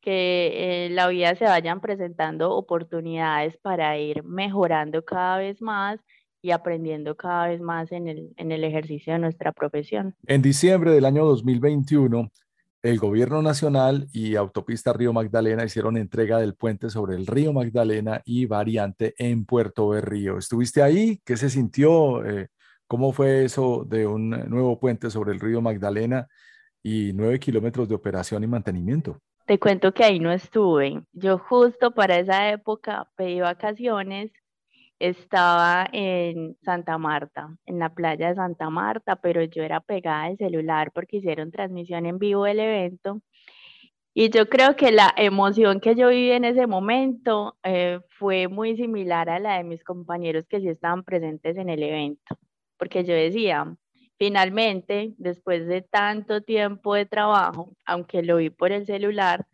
Que 0.00 0.86
en 0.86 0.96
la 0.96 1.08
vida 1.08 1.34
se 1.36 1.44
vayan 1.44 1.80
presentando 1.80 2.52
oportunidades 2.54 3.56
para 3.58 3.98
ir 3.98 4.24
mejorando 4.24 5.04
cada 5.04 5.38
vez 5.38 5.60
más 5.62 6.00
y 6.40 6.50
aprendiendo 6.50 7.16
cada 7.16 7.48
vez 7.48 7.60
más 7.60 7.90
en 7.92 8.08
el, 8.08 8.32
en 8.36 8.52
el 8.52 8.64
ejercicio 8.64 9.12
de 9.12 9.18
nuestra 9.18 9.52
profesión. 9.52 10.14
En 10.26 10.42
diciembre 10.42 10.92
del 10.92 11.04
año 11.04 11.24
2021, 11.24 12.30
el 12.82 12.98
Gobierno 12.98 13.42
Nacional 13.42 14.06
y 14.12 14.36
Autopista 14.36 14.92
Río 14.92 15.12
Magdalena 15.12 15.64
hicieron 15.64 15.96
entrega 15.96 16.38
del 16.38 16.54
puente 16.54 16.90
sobre 16.90 17.16
el 17.16 17.26
Río 17.26 17.52
Magdalena 17.52 18.22
y 18.24 18.46
variante 18.46 19.14
en 19.18 19.44
Puerto 19.44 19.88
Berrío. 19.88 20.38
¿Estuviste 20.38 20.80
ahí? 20.80 21.20
¿Qué 21.24 21.36
se 21.36 21.50
sintió? 21.50 22.24
Eh, 22.24 22.48
¿Cómo 22.86 23.12
fue 23.12 23.44
eso 23.44 23.84
de 23.84 24.06
un 24.06 24.30
nuevo 24.30 24.78
puente 24.78 25.10
sobre 25.10 25.32
el 25.32 25.40
Río 25.40 25.60
Magdalena 25.60 26.28
y 26.82 27.12
nueve 27.14 27.40
kilómetros 27.40 27.88
de 27.88 27.96
operación 27.96 28.44
y 28.44 28.46
mantenimiento? 28.46 29.18
Te 29.44 29.58
cuento 29.58 29.92
que 29.92 30.04
ahí 30.04 30.20
no 30.20 30.30
estuve. 30.30 31.02
Yo 31.12 31.38
justo 31.38 31.90
para 31.90 32.18
esa 32.18 32.50
época 32.50 33.10
pedí 33.16 33.40
vacaciones 33.40 34.30
estaba 34.98 35.88
en 35.92 36.56
Santa 36.62 36.98
Marta, 36.98 37.56
en 37.66 37.78
la 37.78 37.94
playa 37.94 38.28
de 38.28 38.34
Santa 38.34 38.70
Marta, 38.70 39.16
pero 39.16 39.42
yo 39.44 39.62
era 39.62 39.80
pegada 39.80 40.24
al 40.24 40.36
celular 40.38 40.92
porque 40.92 41.18
hicieron 41.18 41.50
transmisión 41.52 42.06
en 42.06 42.18
vivo 42.18 42.44
del 42.44 42.60
evento. 42.60 43.22
Y 44.14 44.30
yo 44.30 44.48
creo 44.48 44.74
que 44.76 44.90
la 44.90 45.14
emoción 45.16 45.80
que 45.80 45.94
yo 45.94 46.08
viví 46.08 46.32
en 46.32 46.44
ese 46.44 46.66
momento 46.66 47.56
eh, 47.62 48.00
fue 48.18 48.48
muy 48.48 48.76
similar 48.76 49.30
a 49.30 49.38
la 49.38 49.58
de 49.58 49.64
mis 49.64 49.84
compañeros 49.84 50.46
que 50.48 50.60
sí 50.60 50.68
estaban 50.68 51.04
presentes 51.04 51.56
en 51.56 51.68
el 51.68 51.82
evento, 51.82 52.36
porque 52.78 53.04
yo 53.04 53.14
decía, 53.14 53.76
finalmente, 54.18 55.14
después 55.18 55.66
de 55.68 55.82
tanto 55.82 56.42
tiempo 56.42 56.94
de 56.94 57.06
trabajo, 57.06 57.72
aunque 57.86 58.22
lo 58.22 58.38
vi 58.38 58.50
por 58.50 58.72
el 58.72 58.86
celular, 58.86 59.46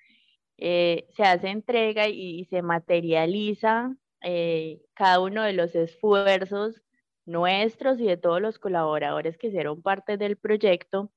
eh, 0.57 1.07
se 1.11 1.25
hace 1.25 1.49
entrega 1.49 2.09
y, 2.09 2.41
y 2.41 2.45
se 2.47 2.63
materializa 2.63 3.95
eh, 4.25 4.81
cada 4.95 5.21
uno 5.21 5.43
de 5.43 5.53
los 5.53 5.75
esfuerzos 5.75 6.83
nuestros 7.27 8.01
y 8.01 8.07
de 8.07 8.17
todos 8.17 8.41
los 8.41 8.59
colaboradores 8.59 9.39
que 9.39 9.49
hicieron 9.49 9.83
parte 9.83 10.17
del 10.17 10.37
proyecto 10.37 11.11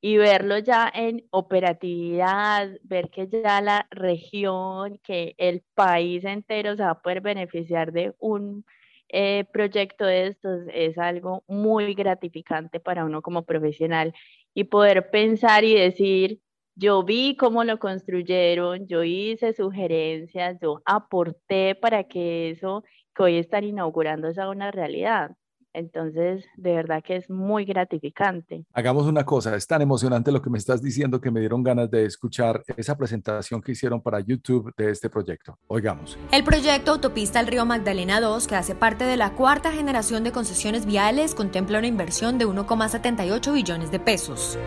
y 0.00 0.16
verlo 0.16 0.58
ya 0.58 0.90
en 0.94 1.26
operatividad, 1.30 2.70
ver 2.82 3.10
que 3.10 3.28
ya 3.28 3.60
la 3.60 3.86
región, 3.90 4.98
que 5.02 5.34
el 5.38 5.62
país 5.74 6.24
entero 6.24 6.76
se 6.76 6.82
va 6.82 6.90
a 6.90 7.02
poder 7.02 7.20
beneficiar 7.20 7.92
de 7.92 8.14
un 8.18 8.64
eh, 9.10 9.44
proyecto 9.52 10.06
de 10.06 10.28
estos 10.28 10.62
es 10.72 10.96
algo 10.96 11.44
muy 11.48 11.94
gratificante 11.94 12.80
para 12.80 13.04
uno 13.04 13.22
como 13.22 13.44
profesional 13.44 14.14
y 14.54 14.64
poder 14.64 15.10
pensar 15.10 15.64
y 15.64 15.74
decir, 15.74 16.40
yo 16.80 17.02
vi 17.04 17.36
cómo 17.36 17.62
lo 17.62 17.78
construyeron, 17.78 18.86
yo 18.86 19.04
hice 19.04 19.52
sugerencias, 19.52 20.56
yo 20.62 20.80
aporté 20.86 21.74
para 21.74 22.04
que 22.04 22.50
eso 22.50 22.84
que 23.14 23.22
hoy 23.22 23.36
están 23.36 23.64
inaugurando 23.64 24.32
sea 24.32 24.48
una 24.48 24.70
realidad. 24.70 25.32
Entonces, 25.72 26.44
de 26.56 26.72
verdad 26.72 27.00
que 27.06 27.16
es 27.16 27.30
muy 27.30 27.64
gratificante. 27.64 28.64
Hagamos 28.72 29.06
una 29.06 29.24
cosa, 29.24 29.54
es 29.54 29.66
tan 29.66 29.82
emocionante 29.82 30.32
lo 30.32 30.42
que 30.42 30.50
me 30.50 30.58
estás 30.58 30.82
diciendo 30.82 31.20
que 31.20 31.30
me 31.30 31.38
dieron 31.38 31.62
ganas 31.62 31.90
de 31.90 32.06
escuchar 32.06 32.62
esa 32.76 32.96
presentación 32.96 33.60
que 33.60 33.72
hicieron 33.72 34.00
para 34.00 34.18
YouTube 34.18 34.72
de 34.76 34.90
este 34.90 35.10
proyecto. 35.10 35.58
Oigamos. 35.68 36.18
El 36.32 36.42
proyecto 36.42 36.92
Autopista 36.92 37.38
al 37.38 37.46
Río 37.46 37.66
Magdalena 37.66 38.20
2, 38.20 38.48
que 38.48 38.56
hace 38.56 38.74
parte 38.74 39.04
de 39.04 39.18
la 39.18 39.34
cuarta 39.34 39.70
generación 39.70 40.24
de 40.24 40.32
concesiones 40.32 40.86
viales, 40.86 41.34
contempla 41.34 41.78
una 41.78 41.86
inversión 41.86 42.38
de 42.38 42.46
1,78 42.46 43.52
billones 43.52 43.92
de 43.92 44.00
pesos. 44.00 44.58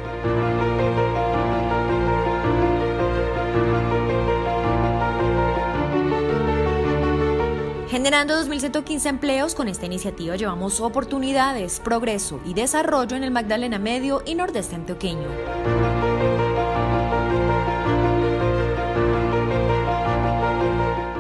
Generando 7.94 8.34
2.115 8.34 9.06
empleos, 9.06 9.54
con 9.54 9.68
esta 9.68 9.86
iniciativa 9.86 10.36
llevamos 10.36 10.82
oportunidades, 10.82 11.80
progreso 11.80 12.42
y 12.44 12.56
desarrollo 12.56 13.16
en 13.16 13.24
el 13.24 13.30
Magdalena 13.30 13.78
Medio 13.78 14.24
y 14.26 14.34
Nordeste 14.34 14.74
Antioqueño. 14.74 15.28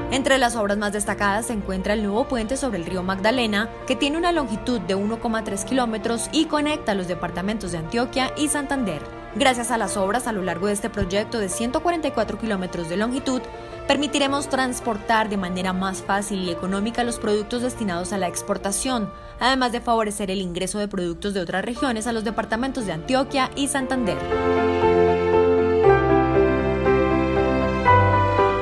Entre 0.09 0.39
las 0.39 0.55
obras 0.55 0.79
más 0.79 0.93
destacadas 0.93 1.45
se 1.45 1.53
encuentra 1.53 1.93
el 1.93 2.01
nuevo 2.01 2.27
puente 2.27 2.57
sobre 2.57 2.79
el 2.79 2.87
río 2.87 3.03
Magdalena, 3.03 3.69
que 3.85 3.95
tiene 3.95 4.17
una 4.17 4.31
longitud 4.31 4.81
de 4.81 4.95
1,3 4.95 5.65
kilómetros 5.65 6.27
y 6.31 6.45
conecta 6.45 6.95
los 6.95 7.07
departamentos 7.07 7.71
de 7.71 7.77
Antioquia 7.77 8.33
y 8.35 8.47
Santander. 8.47 9.22
Gracias 9.35 9.71
a 9.71 9.79
las 9.79 9.97
obras 9.97 10.27
a 10.27 10.31
lo 10.31 10.43
largo 10.43 10.67
de 10.67 10.73
este 10.73 10.91
proyecto 10.91 11.39
de 11.39 11.49
144 11.49 12.37
kilómetros 12.37 12.87
de 12.87 12.97
longitud, 12.97 13.41
permitiremos 13.87 14.47
transportar 14.47 15.27
de 15.27 15.37
manera 15.37 15.73
más 15.73 16.03
fácil 16.03 16.43
y 16.43 16.51
económica 16.51 17.03
los 17.03 17.17
productos 17.17 17.63
destinados 17.63 18.13
a 18.13 18.19
la 18.19 18.27
exportación, 18.27 19.11
además 19.39 19.71
de 19.71 19.81
favorecer 19.81 20.29
el 20.29 20.39
ingreso 20.39 20.77
de 20.77 20.87
productos 20.87 21.33
de 21.33 21.41
otras 21.41 21.65
regiones 21.65 22.05
a 22.05 22.13
los 22.13 22.23
departamentos 22.23 22.85
de 22.85 22.91
Antioquia 22.91 23.49
y 23.55 23.67
Santander. 23.67 24.17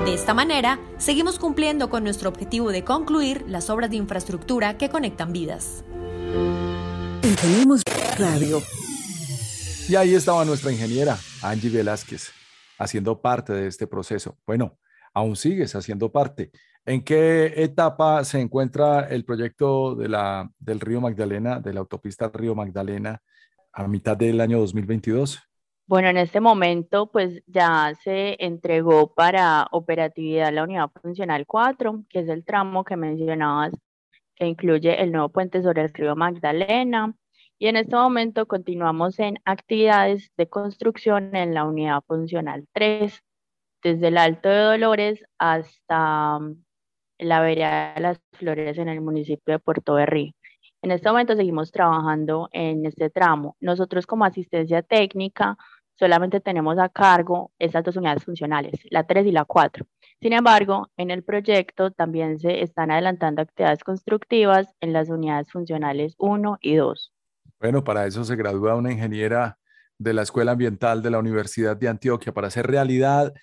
De 0.05 0.13
esta 0.13 0.33
manera, 0.33 0.79
seguimos 0.97 1.37
cumpliendo 1.37 1.89
con 1.89 2.05
nuestro 2.05 2.29
objetivo 2.29 2.71
de 2.71 2.85
concluir 2.85 3.43
las 3.47 3.69
obras 3.69 3.89
de 3.89 3.97
infraestructura 3.97 4.77
que 4.77 4.89
conectan 4.89 5.33
vidas. 5.33 5.83
Radio. 8.17 8.61
Y 9.89 9.95
ahí 9.95 10.13
estaba 10.13 10.45
nuestra 10.45 10.71
ingeniera, 10.71 11.17
Angie 11.41 11.69
Velázquez, 11.69 12.31
haciendo 12.77 13.19
parte 13.21 13.53
de 13.53 13.67
este 13.67 13.87
proceso. 13.87 14.37
Bueno, 14.45 14.77
aún 15.13 15.35
sigues 15.35 15.75
haciendo 15.75 16.11
parte. 16.11 16.51
¿En 16.85 17.03
qué 17.03 17.53
etapa 17.57 18.23
se 18.23 18.39
encuentra 18.39 19.01
el 19.09 19.25
proyecto 19.25 19.95
de 19.95 20.09
la, 20.09 20.49
del 20.59 20.79
Río 20.79 21.01
Magdalena, 21.01 21.59
de 21.59 21.73
la 21.73 21.81
autopista 21.81 22.31
Río 22.33 22.55
Magdalena, 22.55 23.21
a 23.73 23.87
mitad 23.87 24.17
del 24.17 24.41
año 24.41 24.59
2022? 24.59 25.39
Bueno, 25.87 26.07
en 26.07 26.17
este 26.17 26.39
momento 26.39 27.11
pues 27.11 27.43
ya 27.47 27.93
se 28.01 28.37
entregó 28.39 29.13
para 29.13 29.67
operatividad 29.71 30.53
la 30.53 30.63
unidad 30.63 30.89
funcional 31.01 31.45
4, 31.45 32.05
que 32.09 32.19
es 32.19 32.29
el 32.29 32.45
tramo 32.45 32.85
que 32.85 32.95
mencionabas, 32.95 33.73
que 34.35 34.45
incluye 34.45 35.01
el 35.01 35.11
nuevo 35.11 35.29
puente 35.29 35.61
sobre 35.61 35.81
el 35.83 35.93
río 35.93 36.15
Magdalena, 36.15 37.13
y 37.61 37.67
en 37.67 37.75
este 37.75 37.95
momento 37.95 38.47
continuamos 38.47 39.19
en 39.19 39.37
actividades 39.45 40.31
de 40.35 40.49
construcción 40.49 41.35
en 41.35 41.53
la 41.53 41.63
unidad 41.63 42.01
funcional 42.07 42.65
3, 42.73 43.21
desde 43.83 44.07
el 44.07 44.17
Alto 44.17 44.49
de 44.49 44.61
Dolores 44.61 45.23
hasta 45.37 46.39
mm, 46.39 46.55
la 47.19 47.39
vereda 47.41 47.93
de 47.93 48.01
las 48.01 48.19
Flores 48.31 48.79
en 48.79 48.89
el 48.89 48.99
municipio 49.01 49.53
de 49.53 49.59
Puerto 49.59 49.93
Berrí. 49.93 50.33
En 50.81 50.89
este 50.89 51.07
momento 51.09 51.35
seguimos 51.35 51.71
trabajando 51.71 52.49
en 52.51 52.87
este 52.87 53.11
tramo. 53.11 53.55
Nosotros 53.59 54.07
como 54.07 54.25
asistencia 54.25 54.81
técnica 54.81 55.55
solamente 55.99 56.39
tenemos 56.39 56.79
a 56.79 56.89
cargo 56.89 57.51
esas 57.59 57.83
dos 57.83 57.95
unidades 57.95 58.25
funcionales, 58.25 58.73
la 58.89 59.03
3 59.05 59.27
y 59.27 59.31
la 59.31 59.45
4. 59.45 59.85
Sin 60.19 60.33
embargo, 60.33 60.87
en 60.97 61.11
el 61.11 61.23
proyecto 61.23 61.91
también 61.91 62.39
se 62.39 62.63
están 62.63 62.89
adelantando 62.89 63.43
actividades 63.43 63.83
constructivas 63.83 64.73
en 64.81 64.93
las 64.93 65.09
unidades 65.09 65.51
funcionales 65.51 66.15
1 66.17 66.57
y 66.59 66.73
2. 66.77 67.13
Bueno, 67.61 67.83
para 67.83 68.07
eso 68.07 68.23
se 68.23 68.35
gradúa 68.35 68.75
una 68.75 68.91
ingeniera 68.91 69.59
de 69.99 70.13
la 70.13 70.23
Escuela 70.23 70.53
Ambiental 70.53 71.03
de 71.03 71.11
la 71.11 71.19
Universidad 71.19 71.77
de 71.77 71.89
Antioquia, 71.89 72.33
para 72.33 72.47
hacer 72.47 72.65
realidad 72.65 73.35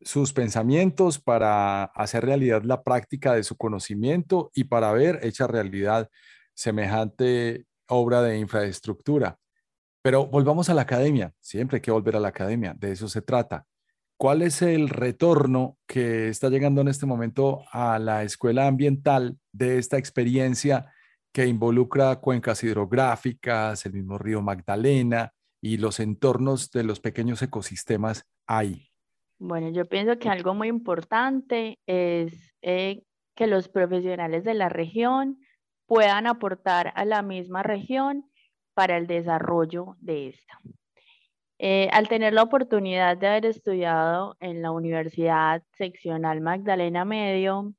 sus 0.00 0.32
pensamientos, 0.32 1.20
para 1.20 1.84
hacer 1.84 2.24
realidad 2.24 2.64
la 2.64 2.82
práctica 2.82 3.32
de 3.32 3.44
su 3.44 3.56
conocimiento 3.56 4.50
y 4.54 4.64
para 4.64 4.90
ver 4.90 5.20
hecha 5.22 5.46
realidad 5.46 6.08
semejante 6.52 7.66
obra 7.86 8.22
de 8.22 8.38
infraestructura. 8.38 9.38
Pero 10.02 10.26
volvamos 10.26 10.68
a 10.68 10.74
la 10.74 10.82
academia, 10.82 11.32
siempre 11.38 11.76
hay 11.76 11.82
que 11.82 11.92
volver 11.92 12.16
a 12.16 12.20
la 12.20 12.28
academia, 12.28 12.74
de 12.76 12.90
eso 12.90 13.06
se 13.08 13.22
trata. 13.22 13.66
¿Cuál 14.16 14.42
es 14.42 14.62
el 14.62 14.88
retorno 14.88 15.78
que 15.86 16.28
está 16.28 16.48
llegando 16.48 16.80
en 16.80 16.88
este 16.88 17.06
momento 17.06 17.62
a 17.70 18.00
la 18.00 18.24
escuela 18.24 18.66
ambiental 18.66 19.38
de 19.52 19.78
esta 19.78 19.96
experiencia 19.96 20.92
que 21.32 21.46
involucra 21.46 22.16
cuencas 22.16 22.62
hidrográficas, 22.64 23.86
el 23.86 23.92
mismo 23.92 24.18
río 24.18 24.42
Magdalena 24.42 25.32
y 25.60 25.76
los 25.76 26.00
entornos 26.00 26.70
de 26.70 26.84
los 26.84 27.00
pequeños 27.00 27.42
ecosistemas 27.42 28.26
ahí? 28.46 28.90
Bueno, 29.38 29.70
yo 29.70 29.86
pienso 29.86 30.18
que 30.18 30.28
algo 30.28 30.54
muy 30.54 30.68
importante 30.68 31.78
es 31.86 32.52
eh, 32.62 33.02
que 33.34 33.46
los 33.46 33.68
profesionales 33.68 34.44
de 34.44 34.54
la 34.54 34.68
región 34.68 35.38
puedan 35.86 36.26
aportar 36.26 36.92
a 36.94 37.04
la 37.04 37.22
misma 37.22 37.62
región 37.62 38.30
para 38.74 38.96
el 38.96 39.06
desarrollo 39.06 39.96
de 39.98 40.28
esta. 40.28 40.58
Eh, 41.58 41.88
al 41.92 42.08
tener 42.08 42.32
la 42.32 42.42
oportunidad 42.42 43.18
de 43.18 43.26
haber 43.26 43.46
estudiado 43.46 44.36
en 44.40 44.62
la 44.62 44.70
Universidad 44.70 45.62
Seccional 45.76 46.40
Magdalena 46.40 47.04
Medio, 47.04 47.74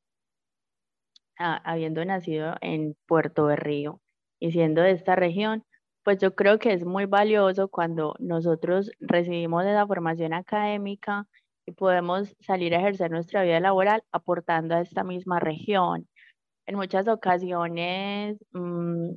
habiendo 1.42 2.04
nacido 2.06 2.56
en 2.62 2.96
Puerto 3.08 3.46
Berrío 3.46 4.02
y 4.40 4.52
siendo 4.52 4.82
de 4.82 4.92
esta 4.92 5.16
región, 5.16 5.64
pues 6.04 6.20
yo 6.20 6.36
creo 6.36 6.60
que 6.60 6.74
es 6.74 6.86
muy 6.86 7.06
valioso 7.06 7.68
cuando 7.70 8.16
nosotros 8.20 8.92
recibimos 9.00 9.66
esa 9.66 9.86
formación 9.88 10.34
académica 10.34 11.28
y 11.66 11.74
podemos 11.74 12.36
salir 12.42 12.74
a 12.76 12.80
ejercer 12.80 13.12
nuestra 13.12 13.44
vida 13.44 13.60
laboral 13.60 14.04
aportando 14.12 14.76
a 14.76 14.82
esta 14.82 15.04
misma 15.04 15.40
región. 15.40 16.08
En 16.66 16.76
muchas 16.76 17.08
ocasiones 17.08 18.38
mm, 18.54 19.14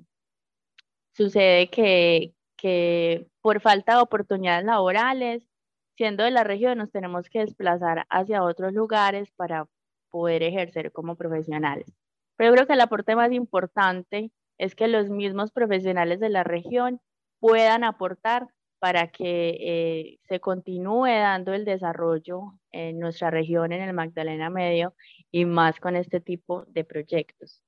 sucede 1.13 1.71
que, 1.71 2.35
que 2.57 3.27
por 3.41 3.61
falta 3.61 3.97
de 3.97 4.03
oportunidades 4.03 4.65
laborales, 4.65 5.49
siendo 5.97 6.25
de 6.25 6.31
la 6.33 6.45
región, 6.45 6.79
nos 6.79 6.91
tenemos 6.91 7.29
que 7.29 7.41
desplazar 7.41 8.07
hacia 8.11 8.43
otros 8.43 8.73
lugares 8.73 9.31
para 9.37 9.67
poder 10.11 10.43
ejercer 10.43 10.93
como 10.93 11.17
profesionales. 11.17 11.87
Pero 12.37 12.53
creo 12.53 12.67
que 12.67 12.73
el 12.75 12.81
aporte 12.81 13.17
más 13.17 13.33
importante 13.33 14.31
es 14.59 14.75
que 14.75 14.89
los 14.89 15.11
mismos 15.11 15.53
profesionales 15.53 16.21
de 16.21 16.29
la 16.29 16.45
región 16.45 17.01
puedan 17.41 17.85
aportar 17.85 18.49
para 18.79 19.09
que 19.09 19.57
eh, 19.61 20.19
se 20.29 20.41
continúe 20.41 21.07
dando 21.07 21.55
el 21.55 21.65
desarrollo 21.65 22.59
en 22.71 22.99
nuestra 22.99 23.31
región, 23.31 23.73
en 23.73 23.81
el 23.81 23.95
Magdalena 23.95 24.51
Medio, 24.51 24.95
y 25.31 25.47
más 25.47 25.81
con 25.81 25.97
este 25.97 26.21
tipo 26.21 26.65
de 26.67 26.85
proyectos. 26.85 27.63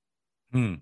Mm, 0.50 0.74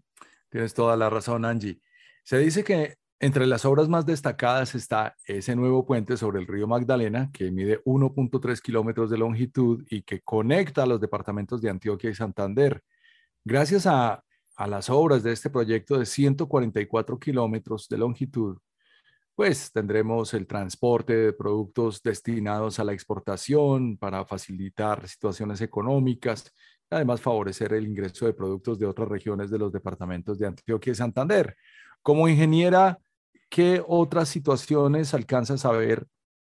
tienes 0.49 0.75
toda 0.75 0.97
la 0.97 1.09
razón, 1.09 1.44
Angie. 1.44 1.81
Se 2.25 2.38
dice 2.38 2.64
que 2.64 2.97
entre 3.20 3.47
las 3.47 3.64
obras 3.64 3.88
más 3.88 4.07
destacadas 4.07 4.75
está 4.75 5.16
ese 5.27 5.55
nuevo 5.55 5.87
puente 5.87 6.16
sobre 6.16 6.40
el 6.40 6.47
río 6.47 6.66
Magdalena, 6.66 7.31
que 7.33 7.51
mide 7.51 7.81
1.3 7.85 8.61
kilómetros 8.61 9.11
de 9.11 9.18
longitud 9.18 9.85
y 9.88 10.03
que 10.03 10.20
conecta 10.20 10.85
los 10.85 11.01
departamentos 11.01 11.62
de 11.62 11.70
Antioquia 11.70 12.11
y 12.11 12.14
Santander. 12.14 12.83
Gracias 13.46 13.87
a, 13.87 14.24
las 14.66 14.88
obras 14.88 15.22
de 15.22 15.33
este 15.33 15.50
proyecto 15.50 15.98
de 15.98 16.07
144 16.07 17.18
kilómetros 17.18 17.88
de 17.88 17.98
longitud, 17.98 18.57
pues 19.35 19.70
tendremos 19.70 20.33
el 20.33 20.46
transporte 20.46 21.14
de 21.14 21.33
productos 21.35 22.02
destinados 22.02 22.78
a 22.78 22.85
la 22.85 22.94
exportación 22.94 23.98
para 23.98 24.24
facilitar 24.24 25.07
situaciones 25.07 25.61
económicas, 25.61 26.50
además 26.88 27.20
favorecer 27.20 27.74
el 27.74 27.87
ingreso 27.87 28.24
de 28.24 28.33
productos 28.33 28.78
de 28.78 28.87
otras 28.87 29.09
regiones 29.09 29.50
de 29.50 29.59
los 29.59 29.72
departamentos 29.72 30.38
de 30.38 30.46
Antioquia 30.46 30.92
y 30.92 30.94
Santander. 30.94 31.54
Como 32.00 32.28
ingeniera, 32.28 32.98
¿qué 33.50 33.83
otras 33.87 34.30
situaciones 34.30 35.12
alcanzas 35.12 35.66
a 35.66 35.72
ver 35.72 36.07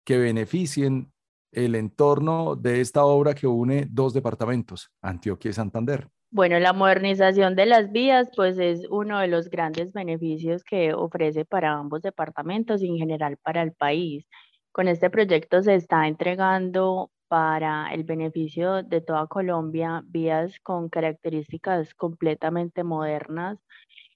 que 0.04 0.16
beneficien 0.16 1.12
el 1.52 1.74
entorno 1.74 2.56
de 2.56 2.80
esta 2.80 3.04
obra 3.04 3.34
que 3.34 3.46
une 3.46 3.86
dos 3.90 4.14
departamentos, 4.14 4.90
Antioquia 5.02 5.50
y 5.50 5.54
Santander? 5.54 6.08
Bueno, 6.30 6.58
la 6.58 6.74
modernización 6.74 7.56
de 7.56 7.64
las 7.64 7.90
vías, 7.90 8.28
pues 8.36 8.58
es 8.58 8.86
uno 8.90 9.18
de 9.18 9.28
los 9.28 9.48
grandes 9.48 9.92
beneficios 9.92 10.62
que 10.62 10.92
ofrece 10.92 11.46
para 11.46 11.72
ambos 11.72 12.02
departamentos 12.02 12.82
y 12.82 12.88
en 12.88 12.98
general 12.98 13.38
para 13.38 13.62
el 13.62 13.72
país. 13.72 14.26
Con 14.70 14.88
este 14.88 15.08
proyecto 15.08 15.62
se 15.62 15.74
está 15.74 16.06
entregando 16.06 17.10
para 17.28 17.92
el 17.94 18.04
beneficio 18.04 18.82
de 18.82 19.00
toda 19.00 19.26
Colombia 19.26 20.02
vías 20.06 20.58
con 20.60 20.88
características 20.88 21.94
completamente 21.94 22.84
modernas 22.84 23.58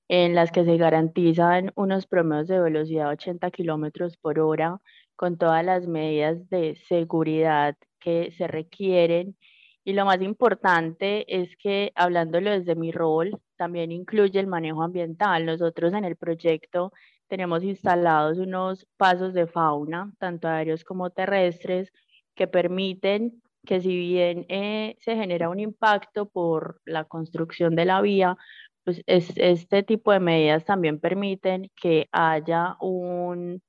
en 0.08 0.34
las 0.34 0.50
que 0.52 0.64
se 0.64 0.76
garantizan 0.76 1.72
unos 1.74 2.06
promedios 2.06 2.48
de 2.48 2.60
velocidad 2.60 3.08
80 3.08 3.50
kilómetros 3.50 4.16
por 4.18 4.38
hora 4.40 4.78
con 5.16 5.38
todas 5.38 5.64
las 5.64 5.86
medidas 5.86 6.48
de 6.50 6.76
seguridad 6.76 7.76
que 8.00 8.32
se 8.32 8.46
requieren 8.46 9.36
y 9.84 9.94
lo 9.94 10.04
más 10.04 10.20
importante 10.22 11.24
es 11.42 11.56
que, 11.56 11.92
hablándolo 11.96 12.50
desde 12.50 12.76
mi 12.76 12.92
rol, 12.92 13.40
también 13.56 13.90
incluye 13.90 14.38
el 14.38 14.46
manejo 14.46 14.82
ambiental. 14.82 15.44
Nosotros 15.44 15.92
en 15.92 16.04
el 16.04 16.16
proyecto 16.16 16.92
tenemos 17.26 17.64
instalados 17.64 18.38
unos 18.38 18.86
pasos 18.96 19.34
de 19.34 19.46
fauna, 19.48 20.12
tanto 20.18 20.46
aéreos 20.48 20.84
como 20.84 21.10
terrestres, 21.10 21.92
que 22.34 22.46
permiten 22.46 23.42
que 23.66 23.80
si 23.80 23.96
bien 23.96 24.46
eh, 24.48 24.96
se 25.00 25.16
genera 25.16 25.48
un 25.48 25.58
impacto 25.60 26.26
por 26.28 26.80
la 26.84 27.04
construcción 27.04 27.74
de 27.74 27.84
la 27.84 28.00
vía, 28.00 28.36
pues 28.84 29.02
este 29.06 29.82
tipo 29.82 30.12
de 30.12 30.20
medidas 30.20 30.64
también 30.64 31.00
permiten 31.00 31.70
que 31.76 32.08
haya 32.12 32.76
un 32.80 33.62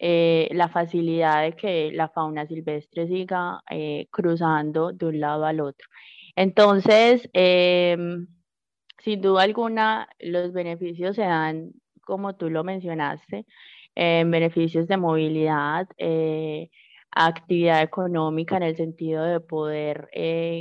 eh, 0.00 0.48
la 0.52 0.68
facilidad 0.68 1.42
de 1.42 1.52
que 1.54 1.90
la 1.92 2.08
fauna 2.08 2.46
silvestre 2.46 3.08
siga 3.08 3.62
eh, 3.68 4.06
cruzando 4.12 4.92
de 4.92 5.06
un 5.06 5.20
lado 5.20 5.44
al 5.44 5.60
otro. 5.60 5.88
Entonces, 6.36 7.28
em, 7.32 8.28
sin 8.98 9.20
duda 9.20 9.42
alguna, 9.42 10.08
los 10.20 10.52
beneficios 10.52 11.16
se 11.16 11.22
dan, 11.22 11.72
como 12.02 12.36
tú 12.36 12.48
lo 12.50 12.64
mencionaste, 12.64 13.44
en 13.96 14.30
beneficios 14.30 14.86
de 14.88 14.96
movilidad, 14.98 15.88
eh, 15.98 16.70
actividad 17.10 17.82
económica 17.82 18.56
en 18.58 18.62
el 18.64 18.76
sentido 18.76 19.24
de 19.24 19.40
poder 19.40 20.08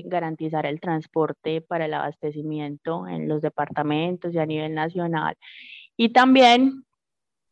garantizar 0.05 0.65
el 0.65 0.79
transporte 0.79 1.61
para 1.61 1.85
el 1.85 1.93
abastecimiento 1.93 3.07
en 3.07 3.27
los 3.27 3.41
departamentos 3.41 4.33
y 4.33 4.39
a 4.39 4.45
nivel 4.45 4.73
nacional. 4.73 5.35
Y 5.97 6.09
también 6.09 6.86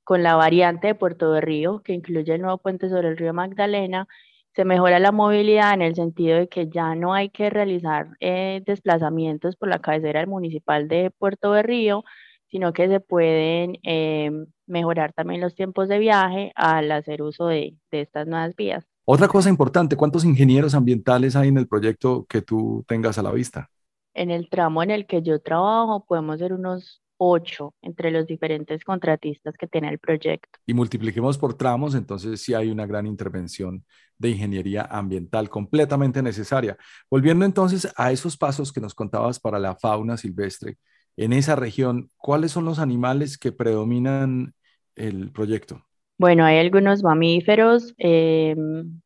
con 0.05 0.23
la 0.23 0.35
variante 0.35 0.87
de 0.87 0.95
Puerto 0.95 1.33
de 1.33 1.41
Río, 1.41 1.81
que 1.83 1.93
incluye 1.93 2.35
el 2.35 2.41
nuevo 2.41 2.59
puente 2.59 2.89
sobre 2.89 3.09
el 3.09 3.17
río 3.17 3.33
Magdalena, 3.33 4.07
se 4.55 4.63
mejora 4.63 4.99
la 4.99 5.11
movilidad 5.11 5.73
en 5.73 5.81
el 5.81 5.95
sentido 5.95 6.37
de 6.37 6.47
que 6.47 6.69
ya 6.69 6.95
no 6.95 7.13
hay 7.13 7.29
que 7.29 7.49
realizar 7.49 8.09
eh, 8.19 8.61
desplazamientos 8.65 9.57
por 9.57 9.67
la 9.67 9.79
cabecera 9.79 10.19
del 10.19 10.29
municipal 10.29 10.87
de 10.87 11.11
Puerto 11.11 11.51
de 11.53 11.63
Río, 11.63 12.03
sino 12.51 12.71
que 12.71 12.87
se 12.87 12.99
pueden 12.99 13.79
eh, 13.83 14.31
mejorar 14.67 15.11
también 15.11 15.41
los 15.41 15.55
tiempos 15.55 15.89
de 15.89 15.97
viaje 15.97 16.53
al 16.55 16.91
hacer 16.91 17.23
uso 17.23 17.47
de, 17.47 17.75
de 17.91 18.01
estas 18.01 18.27
nuevas 18.27 18.55
vías. 18.55 18.85
Otra 19.05 19.27
cosa 19.27 19.49
importante, 19.49 19.97
¿cuántos 19.97 20.23
ingenieros 20.23 20.75
ambientales 20.75 21.35
hay 21.35 21.49
en 21.49 21.57
el 21.57 21.67
proyecto 21.67 22.25
que 22.29 22.43
tú 22.43 22.85
tengas 22.87 23.17
a 23.17 23.23
la 23.23 23.31
vista? 23.31 23.71
En 24.13 24.29
el 24.29 24.49
tramo 24.49 24.83
en 24.83 24.91
el 24.91 25.07
que 25.07 25.23
yo 25.23 25.41
trabajo 25.41 26.05
podemos 26.05 26.39
ser 26.39 26.53
unos 26.53 27.01
ocho 27.17 27.73
entre 27.82 28.12
los 28.12 28.28
diferentes 28.28 28.84
contratistas 28.84 29.56
que 29.58 29.67
tiene 29.67 29.89
el 29.89 29.99
proyecto. 29.99 30.60
Y 30.65 30.73
multipliquemos 30.73 31.38
por 31.38 31.54
tramos, 31.54 31.95
entonces 31.95 32.41
sí 32.41 32.54
hay 32.54 32.69
una 32.69 32.86
gran 32.86 33.06
intervención 33.06 33.86
de 34.17 34.30
ingeniería 34.30 34.84
ambiental 34.84 35.49
completamente 35.49 36.21
necesaria. 36.21 36.78
Volviendo 37.10 37.45
entonces 37.45 37.91
a 37.97 38.12
esos 38.12 38.38
pasos 38.38 38.71
que 38.71 38.82
nos 38.82 38.93
contabas 38.93 39.39
para 39.39 39.60
la 39.60 39.75
fauna 39.75 40.17
silvestre, 40.17 40.78
en 41.17 41.34
esa 41.34 41.56
región, 41.56 42.10
¿cuáles 42.17 42.51
son 42.51 42.65
los 42.65 42.80
animales 42.80 43.38
que 43.38 43.51
predominan 43.51 44.54
el 44.95 45.32
proyecto? 45.32 45.86
Bueno, 46.17 46.45
hay 46.45 46.58
algunos 46.58 47.04
mamíferos. 47.04 47.93
Em, 47.97 49.01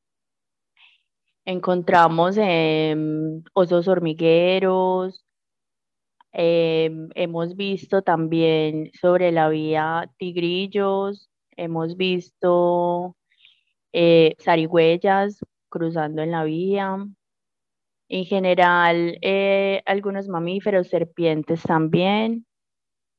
encontramos 1.45 2.37
em, 2.37 3.43
osos 3.53 3.87
hormigueros, 3.87 5.25
Em, 6.31 7.09
hemos 7.15 7.55
visto 7.55 8.01
también 8.01 8.91
sobre 8.99 9.31
la 9.31 9.49
vía 9.49 10.11
tigrillos, 10.17 11.29
hemos 11.55 11.97
visto 11.97 13.15
eh, 13.93 14.35
zarigüeyas 14.39 15.39
cruzando 15.69 16.21
en 16.21 16.31
la 16.31 16.43
vía. 16.43 16.97
En 18.09 18.25
general, 18.25 19.17
eh, 19.21 19.81
algunos 19.85 20.27
mamíferos, 20.27 20.87
serpientes 20.87 21.61
también. 21.63 22.45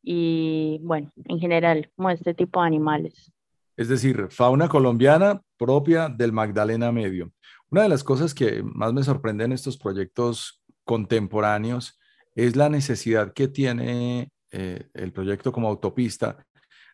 Y 0.03 0.81
bueno, 0.83 1.13
en 1.27 1.39
general, 1.39 1.91
como 1.97 2.11
este 2.11 2.35
tipo 2.35 2.61
de 2.61 2.67
animales. 2.67 3.33
Es 3.77 3.89
decir, 3.89 4.29
fauna 4.31 4.69
colombiana 4.69 5.43
propia 5.57 6.09
del 6.09 6.33
Magdalena 6.33 6.91
Medio. 6.91 7.33
Una 7.71 7.83
de 7.83 7.89
las 7.89 8.03
cosas 8.03 8.35
que 8.35 8.63
más 8.63 8.93
me 8.93 9.05
sorprende 9.05 9.45
en 9.45 9.53
estos 9.53 9.77
proyectos 9.77 10.63
contemporáneos 10.85 12.00
es 12.35 12.57
la 12.57 12.69
necesidad 12.69 13.33
que 13.33 13.49
tiene 13.49 14.31
eh, 14.51 14.89
el 14.95 15.13
proyecto 15.13 15.53
como 15.53 15.69
autopista 15.69 16.45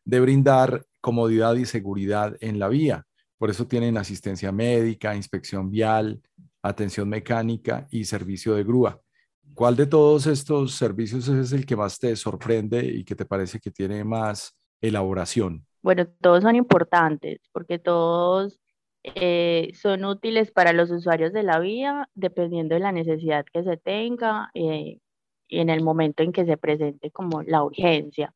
de 0.04 0.20
brindar 0.20 0.84
comodidad 1.00 1.54
y 1.56 1.64
seguridad 1.64 2.36
en 2.40 2.58
la 2.58 2.68
vía. 2.68 3.04
Por 3.38 3.50
eso 3.50 3.66
tienen 3.66 3.98
asistencia 3.98 4.52
médica, 4.52 5.14
inspección 5.14 5.70
vial, 5.70 6.20
atención 6.62 7.08
mecánica 7.08 7.86
y 7.90 8.04
servicio 8.04 8.54
de 8.54 8.64
grúa. 8.64 9.00
¿Cuál 9.54 9.76
de 9.76 9.86
todos 9.86 10.26
estos 10.26 10.74
servicios 10.74 11.28
es 11.28 11.52
el 11.52 11.64
que 11.64 11.76
más 11.76 11.98
te 11.98 12.14
sorprende 12.16 12.84
y 12.84 13.04
que 13.04 13.14
te 13.14 13.24
parece 13.24 13.58
que 13.60 13.70
tiene 13.70 14.04
más 14.04 14.56
elaboración? 14.80 15.66
Bueno, 15.82 16.06
todos 16.20 16.42
son 16.42 16.56
importantes 16.56 17.38
porque 17.52 17.78
todos 17.78 18.60
eh, 19.02 19.70
son 19.74 20.04
útiles 20.04 20.50
para 20.50 20.72
los 20.72 20.90
usuarios 20.90 21.32
de 21.32 21.42
la 21.42 21.60
vía 21.60 22.08
dependiendo 22.14 22.74
de 22.74 22.80
la 22.80 22.92
necesidad 22.92 23.46
que 23.52 23.62
se 23.62 23.76
tenga 23.76 24.50
eh, 24.54 24.98
en 25.48 25.70
el 25.70 25.82
momento 25.82 26.22
en 26.22 26.32
que 26.32 26.44
se 26.44 26.56
presente 26.56 27.10
como 27.10 27.42
la 27.42 27.62
urgencia. 27.62 28.34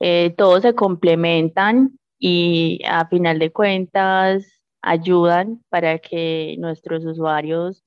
Eh, 0.00 0.34
todos 0.36 0.62
se 0.62 0.74
complementan 0.74 1.98
y 2.18 2.80
a 2.86 3.06
final 3.08 3.38
de 3.38 3.52
cuentas 3.52 4.62
ayudan 4.82 5.62
para 5.68 5.98
que 5.98 6.56
nuestros 6.58 7.04
usuarios 7.04 7.84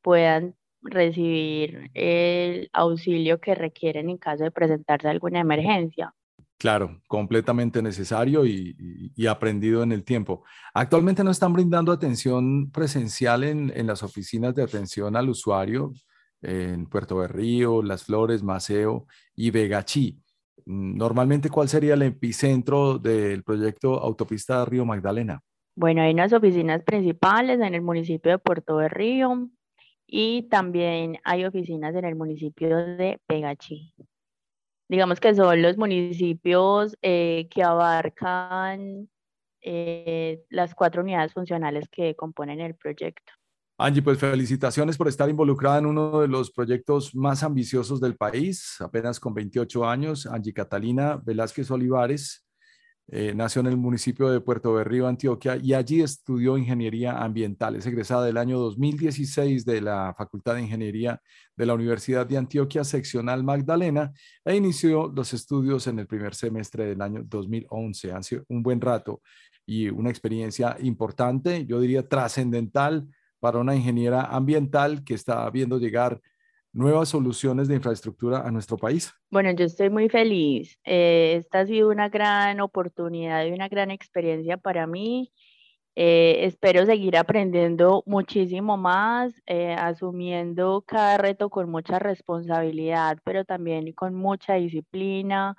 puedan 0.00 0.54
recibir 0.82 1.90
el 1.94 2.70
auxilio 2.72 3.40
que 3.40 3.54
requieren 3.54 4.08
en 4.08 4.16
caso 4.16 4.44
de 4.44 4.50
presentarse 4.50 5.08
alguna 5.08 5.40
emergencia. 5.40 6.14
Claro, 6.58 7.00
completamente 7.08 7.80
necesario 7.80 8.44
y, 8.44 8.76
aprendido 9.26 9.82
en 9.82 9.92
el 9.92 10.04
tiempo. 10.04 10.44
Actualmente 10.74 11.24
no 11.24 11.30
están 11.30 11.54
brindando 11.54 11.90
atención 11.90 12.70
presencial 12.70 13.44
en, 13.44 13.86
las 13.86 14.02
oficinas 14.02 14.54
de 14.54 14.62
atención 14.62 15.16
al 15.16 15.30
usuario 15.30 15.94
en 16.42 16.86
Puerto 16.86 17.16
Berrío, 17.16 17.82
Las 17.82 18.04
Flores, 18.04 18.42
Maceo 18.42 19.06
y 19.34 19.50
Vegachí. 19.50 20.22
Normalmente, 20.66 21.48
¿cuál 21.50 21.68
sería 21.68 21.94
el 21.94 22.02
epicentro 22.02 22.98
del 22.98 23.42
proyecto 23.42 24.00
Autopista 24.00 24.64
Río 24.64 24.84
Magdalena? 24.84 25.40
Bueno, 25.74 26.02
hay 26.02 26.12
unas 26.12 26.32
oficinas 26.32 26.82
principales 26.82 27.60
en 27.60 27.74
el 27.74 27.82
municipio 27.82 28.32
de 28.32 28.38
Puerto 28.38 28.76
Berrío 28.76 29.48
y 30.06 30.48
también 30.48 31.18
hay 31.24 31.44
oficinas 31.44 31.94
en 31.94 32.04
el 32.04 32.16
municipio 32.16 32.76
de 32.76 33.20
Vegachí 33.28 33.94
digamos 34.90 35.20
que 35.20 35.36
son 35.36 35.62
los 35.62 35.78
municipios 35.78 36.98
eh, 37.00 37.46
que 37.48 37.62
abarcan 37.62 39.08
eh, 39.62 40.42
las 40.50 40.74
cuatro 40.74 41.02
unidades 41.02 41.32
funcionales 41.32 41.88
que 41.88 42.16
componen 42.16 42.60
el 42.60 42.74
proyecto. 42.74 43.32
Angie, 43.82 44.02
pues 44.02 44.18
felicitaciones 44.18 44.98
por 44.98 45.08
estar 45.08 45.30
involucrada 45.30 45.78
en 45.78 45.86
uno 45.86 46.20
de 46.20 46.28
los 46.28 46.50
proyectos 46.50 47.14
más 47.14 47.42
ambiciosos 47.42 47.98
del 47.98 48.14
país, 48.14 48.76
apenas 48.78 49.18
con 49.18 49.32
28 49.32 49.88
años. 49.88 50.26
Angie 50.26 50.52
Catalina 50.52 51.16
Velázquez 51.24 51.70
Olivares 51.70 52.46
eh, 53.08 53.32
nació 53.34 53.60
en 53.60 53.68
el 53.68 53.78
municipio 53.78 54.28
de 54.28 54.42
Puerto 54.42 54.74
Berrío, 54.74 55.06
Antioquia, 55.08 55.56
y 55.56 55.72
allí 55.72 56.02
estudió 56.02 56.58
ingeniería 56.58 57.22
ambiental. 57.22 57.74
Es 57.74 57.86
egresada 57.86 58.26
del 58.26 58.36
año 58.36 58.58
2016 58.58 59.64
de 59.64 59.80
la 59.80 60.14
Facultad 60.14 60.56
de 60.56 60.62
Ingeniería 60.62 61.18
de 61.56 61.64
la 61.64 61.72
Universidad 61.72 62.26
de 62.26 62.36
Antioquia, 62.36 62.84
seccional 62.84 63.42
Magdalena, 63.42 64.12
e 64.44 64.56
inició 64.56 65.10
los 65.10 65.32
estudios 65.32 65.86
en 65.86 66.00
el 66.00 66.06
primer 66.06 66.34
semestre 66.34 66.84
del 66.84 67.00
año 67.00 67.22
2011. 67.24 68.12
Hace 68.12 68.42
un 68.48 68.62
buen 68.62 68.78
rato 68.78 69.22
y 69.64 69.88
una 69.88 70.10
experiencia 70.10 70.76
importante, 70.80 71.64
yo 71.64 71.80
diría 71.80 72.06
trascendental 72.06 73.08
para 73.40 73.58
una 73.58 73.74
ingeniera 73.74 74.22
ambiental 74.22 75.02
que 75.02 75.14
está 75.14 75.48
viendo 75.50 75.78
llegar 75.78 76.20
nuevas 76.72 77.08
soluciones 77.08 77.68
de 77.68 77.74
infraestructura 77.76 78.46
a 78.46 78.50
nuestro 78.50 78.76
país? 78.76 79.12
Bueno, 79.30 79.50
yo 79.52 79.64
estoy 79.64 79.90
muy 79.90 80.08
feliz. 80.08 80.78
Eh, 80.84 81.34
esta 81.36 81.60
ha 81.60 81.66
sido 81.66 81.90
una 81.90 82.08
gran 82.08 82.60
oportunidad 82.60 83.44
y 83.44 83.52
una 83.52 83.68
gran 83.68 83.90
experiencia 83.90 84.56
para 84.56 84.86
mí. 84.86 85.32
Eh, 85.96 86.46
espero 86.46 86.86
seguir 86.86 87.16
aprendiendo 87.16 88.02
muchísimo 88.06 88.76
más, 88.76 89.34
eh, 89.46 89.74
asumiendo 89.74 90.84
cada 90.86 91.18
reto 91.18 91.50
con 91.50 91.68
mucha 91.68 91.98
responsabilidad, 91.98 93.18
pero 93.24 93.44
también 93.44 93.92
con 93.92 94.14
mucha 94.14 94.54
disciplina, 94.54 95.56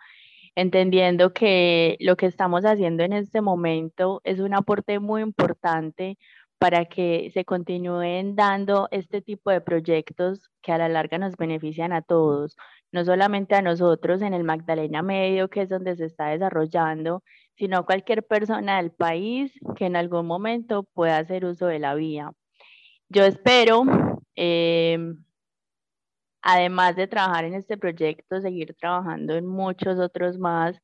entendiendo 0.56 1.34
que 1.34 1.98
lo 2.00 2.15
que 2.15 2.26
estamos 2.28 2.63
haciendo 2.63 3.04
en 3.04 3.13
este 3.13 3.41
momento 3.41 4.22
es 4.24 4.39
un 4.39 4.54
aporte 4.54 5.00
muy 5.00 5.22
importante 5.22 6.17
para 6.62 6.86
que 6.86 7.32
se 7.34 7.43
continúen 7.43 8.36
dando 8.36 8.88
este 8.91 9.19
tipo 9.19 9.50
de 9.50 9.62
proyectos 9.62 10.52
que 10.62 10.71
a 10.71 10.78
la 10.78 10.89
larga 10.89 11.17
nos 11.17 11.36
benefician 11.36 11.91
a 11.91 12.04
todos, 12.04 12.56
no 12.91 13.04
solamente 13.04 13.56
a 13.56 13.63
nosotros 13.63 14.21
en 14.21 14.36
el 14.36 14.43
Magdalena 14.43 15.02
Medio, 15.02 15.50
que 15.50 15.63
es 15.63 15.69
donde 15.69 15.95
se 15.95 16.06
está 16.06 16.28
desarrollando, 16.28 17.24
sino 17.56 17.80
a 17.80 17.86
cualquier 17.88 18.21
persona 18.28 18.78
del 18.78 18.91
país 18.91 19.60
que 19.76 19.88
en 19.88 19.95
algún 19.95 20.28
momento 20.28 20.84
pueda 20.93 21.17
hacer 21.17 21.45
uso 21.45 21.65
de 21.65 21.80
la 21.80 21.95
vía. 21.95 22.32
Yo 23.10 23.24
espero, 23.24 23.82
em, 24.36 25.17
además 26.43 26.95
de 26.95 27.08
trabajar 27.08 27.45
en 27.45 27.56
este 27.56 27.76
proyecto, 27.76 28.39
seguir 28.39 28.76
trabajando 28.80 29.34
en 29.36 29.47
muchos 29.47 29.97
otros 29.97 30.38
más 30.38 30.80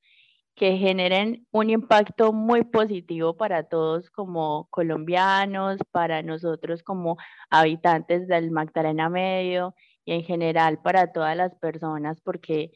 que 0.57 0.75
generen 0.75 1.45
un 1.51 1.69
impacto 1.69 2.33
muy 2.33 2.63
positivo 2.63 3.37
para 3.37 3.63
todos 3.63 4.09
como 4.09 4.67
colombianos, 4.71 5.77
para 5.91 6.23
nosotros 6.23 6.81
como 6.81 7.15
habitantes 7.51 8.27
del 8.27 8.49
Magdalena 8.49 9.07
Medio 9.07 9.75
y 10.03 10.13
en 10.13 10.23
general 10.23 10.79
para 10.81 11.13
todas 11.13 11.37
las 11.37 11.53
personas, 11.55 12.19
porque 12.21 12.71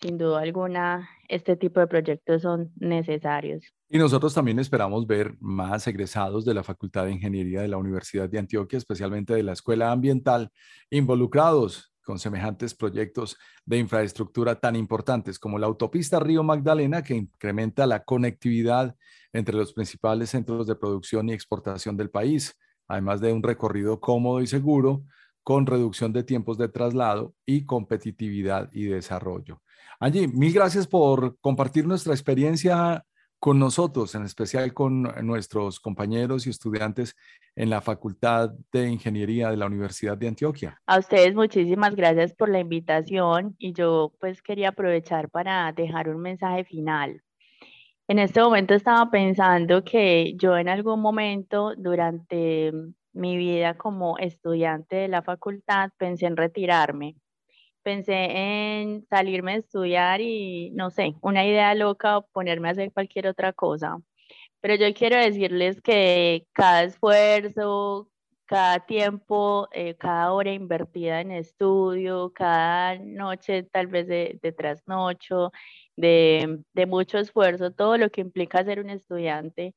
sin 0.00 0.16
duda 0.16 0.40
alguna 0.40 1.10
este 1.28 1.56
tipo 1.56 1.78
de 1.78 1.86
proyectos 1.86 2.40
son 2.40 2.72
necesarios. 2.76 3.62
Y 3.90 3.98
nosotros 3.98 4.32
también 4.32 4.58
esperamos 4.58 5.06
ver 5.06 5.36
más 5.38 5.86
egresados 5.86 6.46
de 6.46 6.54
la 6.54 6.64
Facultad 6.64 7.04
de 7.04 7.12
Ingeniería 7.12 7.60
de 7.60 7.68
la 7.68 7.76
Universidad 7.76 8.30
de 8.30 8.38
Antioquia, 8.38 8.78
especialmente 8.78 9.34
de 9.34 9.42
la 9.42 9.52
Escuela 9.52 9.92
Ambiental, 9.92 10.50
involucrados 10.88 11.92
con 12.06 12.20
semejantes 12.20 12.72
proyectos 12.72 13.36
de 13.64 13.78
infraestructura 13.78 14.60
tan 14.60 14.76
importantes 14.76 15.40
como 15.40 15.58
la 15.58 15.66
autopista 15.66 16.20
Río 16.20 16.44
Magdalena, 16.44 17.02
que 17.02 17.16
incrementa 17.16 17.84
la 17.84 18.04
conectividad 18.04 18.94
entre 19.32 19.56
los 19.56 19.72
principales 19.72 20.30
centros 20.30 20.68
de 20.68 20.76
producción 20.76 21.28
y 21.28 21.32
exportación 21.32 21.96
del 21.96 22.08
país, 22.08 22.56
además 22.86 23.20
de 23.20 23.32
un 23.32 23.42
recorrido 23.42 23.98
cómodo 23.98 24.40
y 24.40 24.46
seguro, 24.46 25.02
con 25.42 25.66
reducción 25.66 26.12
de 26.12 26.22
tiempos 26.22 26.58
de 26.58 26.68
traslado 26.68 27.34
y 27.44 27.64
competitividad 27.64 28.70
y 28.72 28.84
desarrollo. 28.84 29.60
Angie, 29.98 30.28
mil 30.28 30.52
gracias 30.52 30.86
por 30.86 31.38
compartir 31.40 31.86
nuestra 31.86 32.14
experiencia 32.14 33.04
con 33.46 33.60
nosotros, 33.60 34.12
en 34.16 34.24
especial 34.24 34.74
con 34.74 35.02
nuestros 35.24 35.78
compañeros 35.78 36.48
y 36.48 36.50
estudiantes 36.50 37.14
en 37.54 37.70
la 37.70 37.80
Facultad 37.80 38.50
de 38.72 38.88
Ingeniería 38.88 39.50
de 39.50 39.56
la 39.56 39.66
Universidad 39.66 40.18
de 40.18 40.26
Antioquia. 40.26 40.80
A 40.84 40.98
ustedes 40.98 41.32
muchísimas 41.32 41.94
gracias 41.94 42.34
por 42.34 42.48
la 42.48 42.58
invitación 42.58 43.54
y 43.56 43.72
yo 43.72 44.12
pues 44.18 44.42
quería 44.42 44.70
aprovechar 44.70 45.30
para 45.30 45.70
dejar 45.70 46.08
un 46.08 46.22
mensaje 46.22 46.64
final. 46.64 47.22
En 48.08 48.18
este 48.18 48.40
momento 48.40 48.74
estaba 48.74 49.12
pensando 49.12 49.84
que 49.84 50.34
yo 50.34 50.56
en 50.56 50.68
algún 50.68 51.00
momento 51.00 51.72
durante 51.76 52.72
mi 53.12 53.36
vida 53.36 53.78
como 53.78 54.18
estudiante 54.18 54.96
de 54.96 55.06
la 55.06 55.22
facultad 55.22 55.90
pensé 55.96 56.26
en 56.26 56.36
retirarme 56.36 57.14
pensé 57.86 58.14
en 58.14 59.06
salirme 59.08 59.52
a 59.52 59.56
estudiar 59.58 60.20
y, 60.20 60.70
no 60.72 60.90
sé, 60.90 61.14
una 61.22 61.46
idea 61.46 61.72
loca, 61.76 62.20
ponerme 62.32 62.66
a 62.66 62.72
hacer 62.72 62.92
cualquier 62.92 63.28
otra 63.28 63.52
cosa. 63.52 63.98
Pero 64.60 64.74
yo 64.74 64.92
quiero 64.92 65.16
decirles 65.16 65.80
que 65.82 66.46
cada 66.52 66.82
esfuerzo, 66.82 68.10
cada 68.46 68.80
tiempo, 68.86 69.68
eh, 69.72 69.94
cada 69.96 70.32
hora 70.32 70.52
invertida 70.52 71.20
en 71.20 71.30
estudio, 71.30 72.32
cada 72.34 72.98
noche 72.98 73.62
tal 73.62 73.86
vez 73.86 74.08
de, 74.08 74.40
de 74.42 74.50
trasnocho, 74.52 75.52
de, 75.96 76.58
de, 76.74 76.86
mucho 76.86 77.18
esfuerzo, 77.18 77.70
todo 77.70 77.98
lo 77.98 78.10
que 78.10 78.20
implica 78.20 78.64
ser 78.64 78.80
un 78.80 78.90
estudiante, 78.90 79.76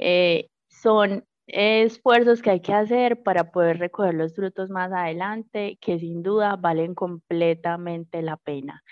eh, 0.00 0.48
son 0.68 1.24
esfuerzos 1.46 2.42
que 2.42 2.50
hay 2.50 2.60
que 2.60 2.72
hacer 2.72 3.22
para 3.22 3.50
poder 3.50 3.78
recoger 3.78 4.14
los 4.14 4.34
frutos 4.34 4.70
más 4.70 4.92
adelante, 4.92 5.78
que 5.80 5.98
sin 5.98 6.22
duda 6.22 6.56
valen 6.56 6.94
completamente 6.94 8.22
la 8.22 8.36
pena. 8.36 8.82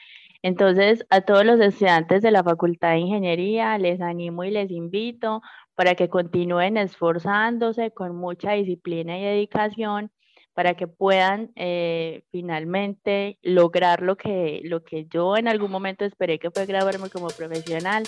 Entonces, 0.42 1.06
a 1.10 1.22
todos 1.22 1.44
los 1.44 1.58
estudiantes 1.60 2.22
de 2.22 2.30
la 2.30 2.44
Facultad 2.44 2.90
de 2.90 2.98
Ingeniería 2.98 3.78
les 3.78 4.00
animo 4.00 4.44
y 4.44 4.50
les 4.50 4.70
invito 4.70 5.40
para 5.74 5.94
que 5.94 6.08
continúen 6.08 6.76
esforzándose 6.76 7.92
con 7.92 8.14
mucha 8.14 8.52
disciplina 8.52 9.18
y 9.18 9.22
dedicación 9.22 10.10
para 10.54 10.74
que 10.74 10.86
puedan 10.86 11.50
eh, 11.56 12.22
finalmente 12.30 13.38
lograr 13.42 14.02
lo 14.02 14.16
que, 14.16 14.60
lo 14.64 14.84
que 14.84 15.06
yo 15.06 15.36
en 15.36 15.48
algún 15.48 15.70
momento 15.70 16.04
esperé 16.04 16.38
que 16.38 16.50
fue 16.50 16.64
graduarme 16.64 17.10
como 17.10 17.26
profesional 17.28 18.04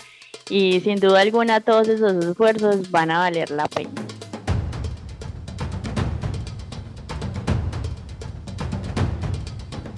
y 0.49 0.81
sin 0.81 1.01
duda 1.01 1.21
alguna 1.21 1.61
todos 1.61 1.89
esos 1.89 2.25
esfuerzos 2.25 2.91
van 2.91 3.11
a 3.11 3.19
valer 3.19 3.51
la 3.51 3.67
pena. 3.67 4.06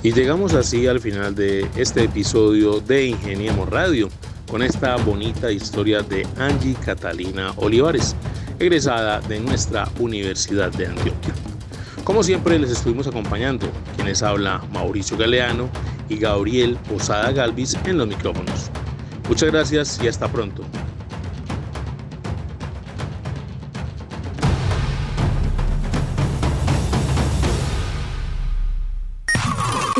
Y 0.08 0.12
llegamos 0.12 0.54
así 0.54 0.86
al 0.86 1.00
final 1.00 1.34
de 1.34 1.68
este 1.76 2.04
episodio 2.04 2.80
de 2.80 3.08
Ingeniemos 3.08 3.68
Radio. 3.68 4.08
con 4.50 4.62
esta 4.62 4.96
bonita 4.96 5.52
historia 5.52 6.00
de 6.00 6.26
Angie 6.38 6.74
Catalina 6.82 7.52
Olivares, 7.56 8.16
egresada 8.58 9.20
de 9.20 9.38
nuestra 9.38 9.86
Universidad 9.98 10.72
de 10.72 10.86
Antioquia. 10.86 11.34
Como 12.04 12.22
siempre 12.22 12.58
les 12.58 12.70
estuvimos 12.70 13.06
acompañando, 13.06 13.68
quienes 13.96 14.22
habla 14.22 14.64
Mauricio 14.72 15.18
Galeano 15.18 15.68
y 16.08 16.16
Gabriel 16.16 16.78
Posada 16.88 17.30
Galvis 17.30 17.76
en 17.84 17.98
los 17.98 18.08
micrófonos. 18.08 18.70
Muchas 19.28 19.52
gracias 19.52 20.00
y 20.02 20.08
hasta 20.08 20.26
pronto. 20.32 20.64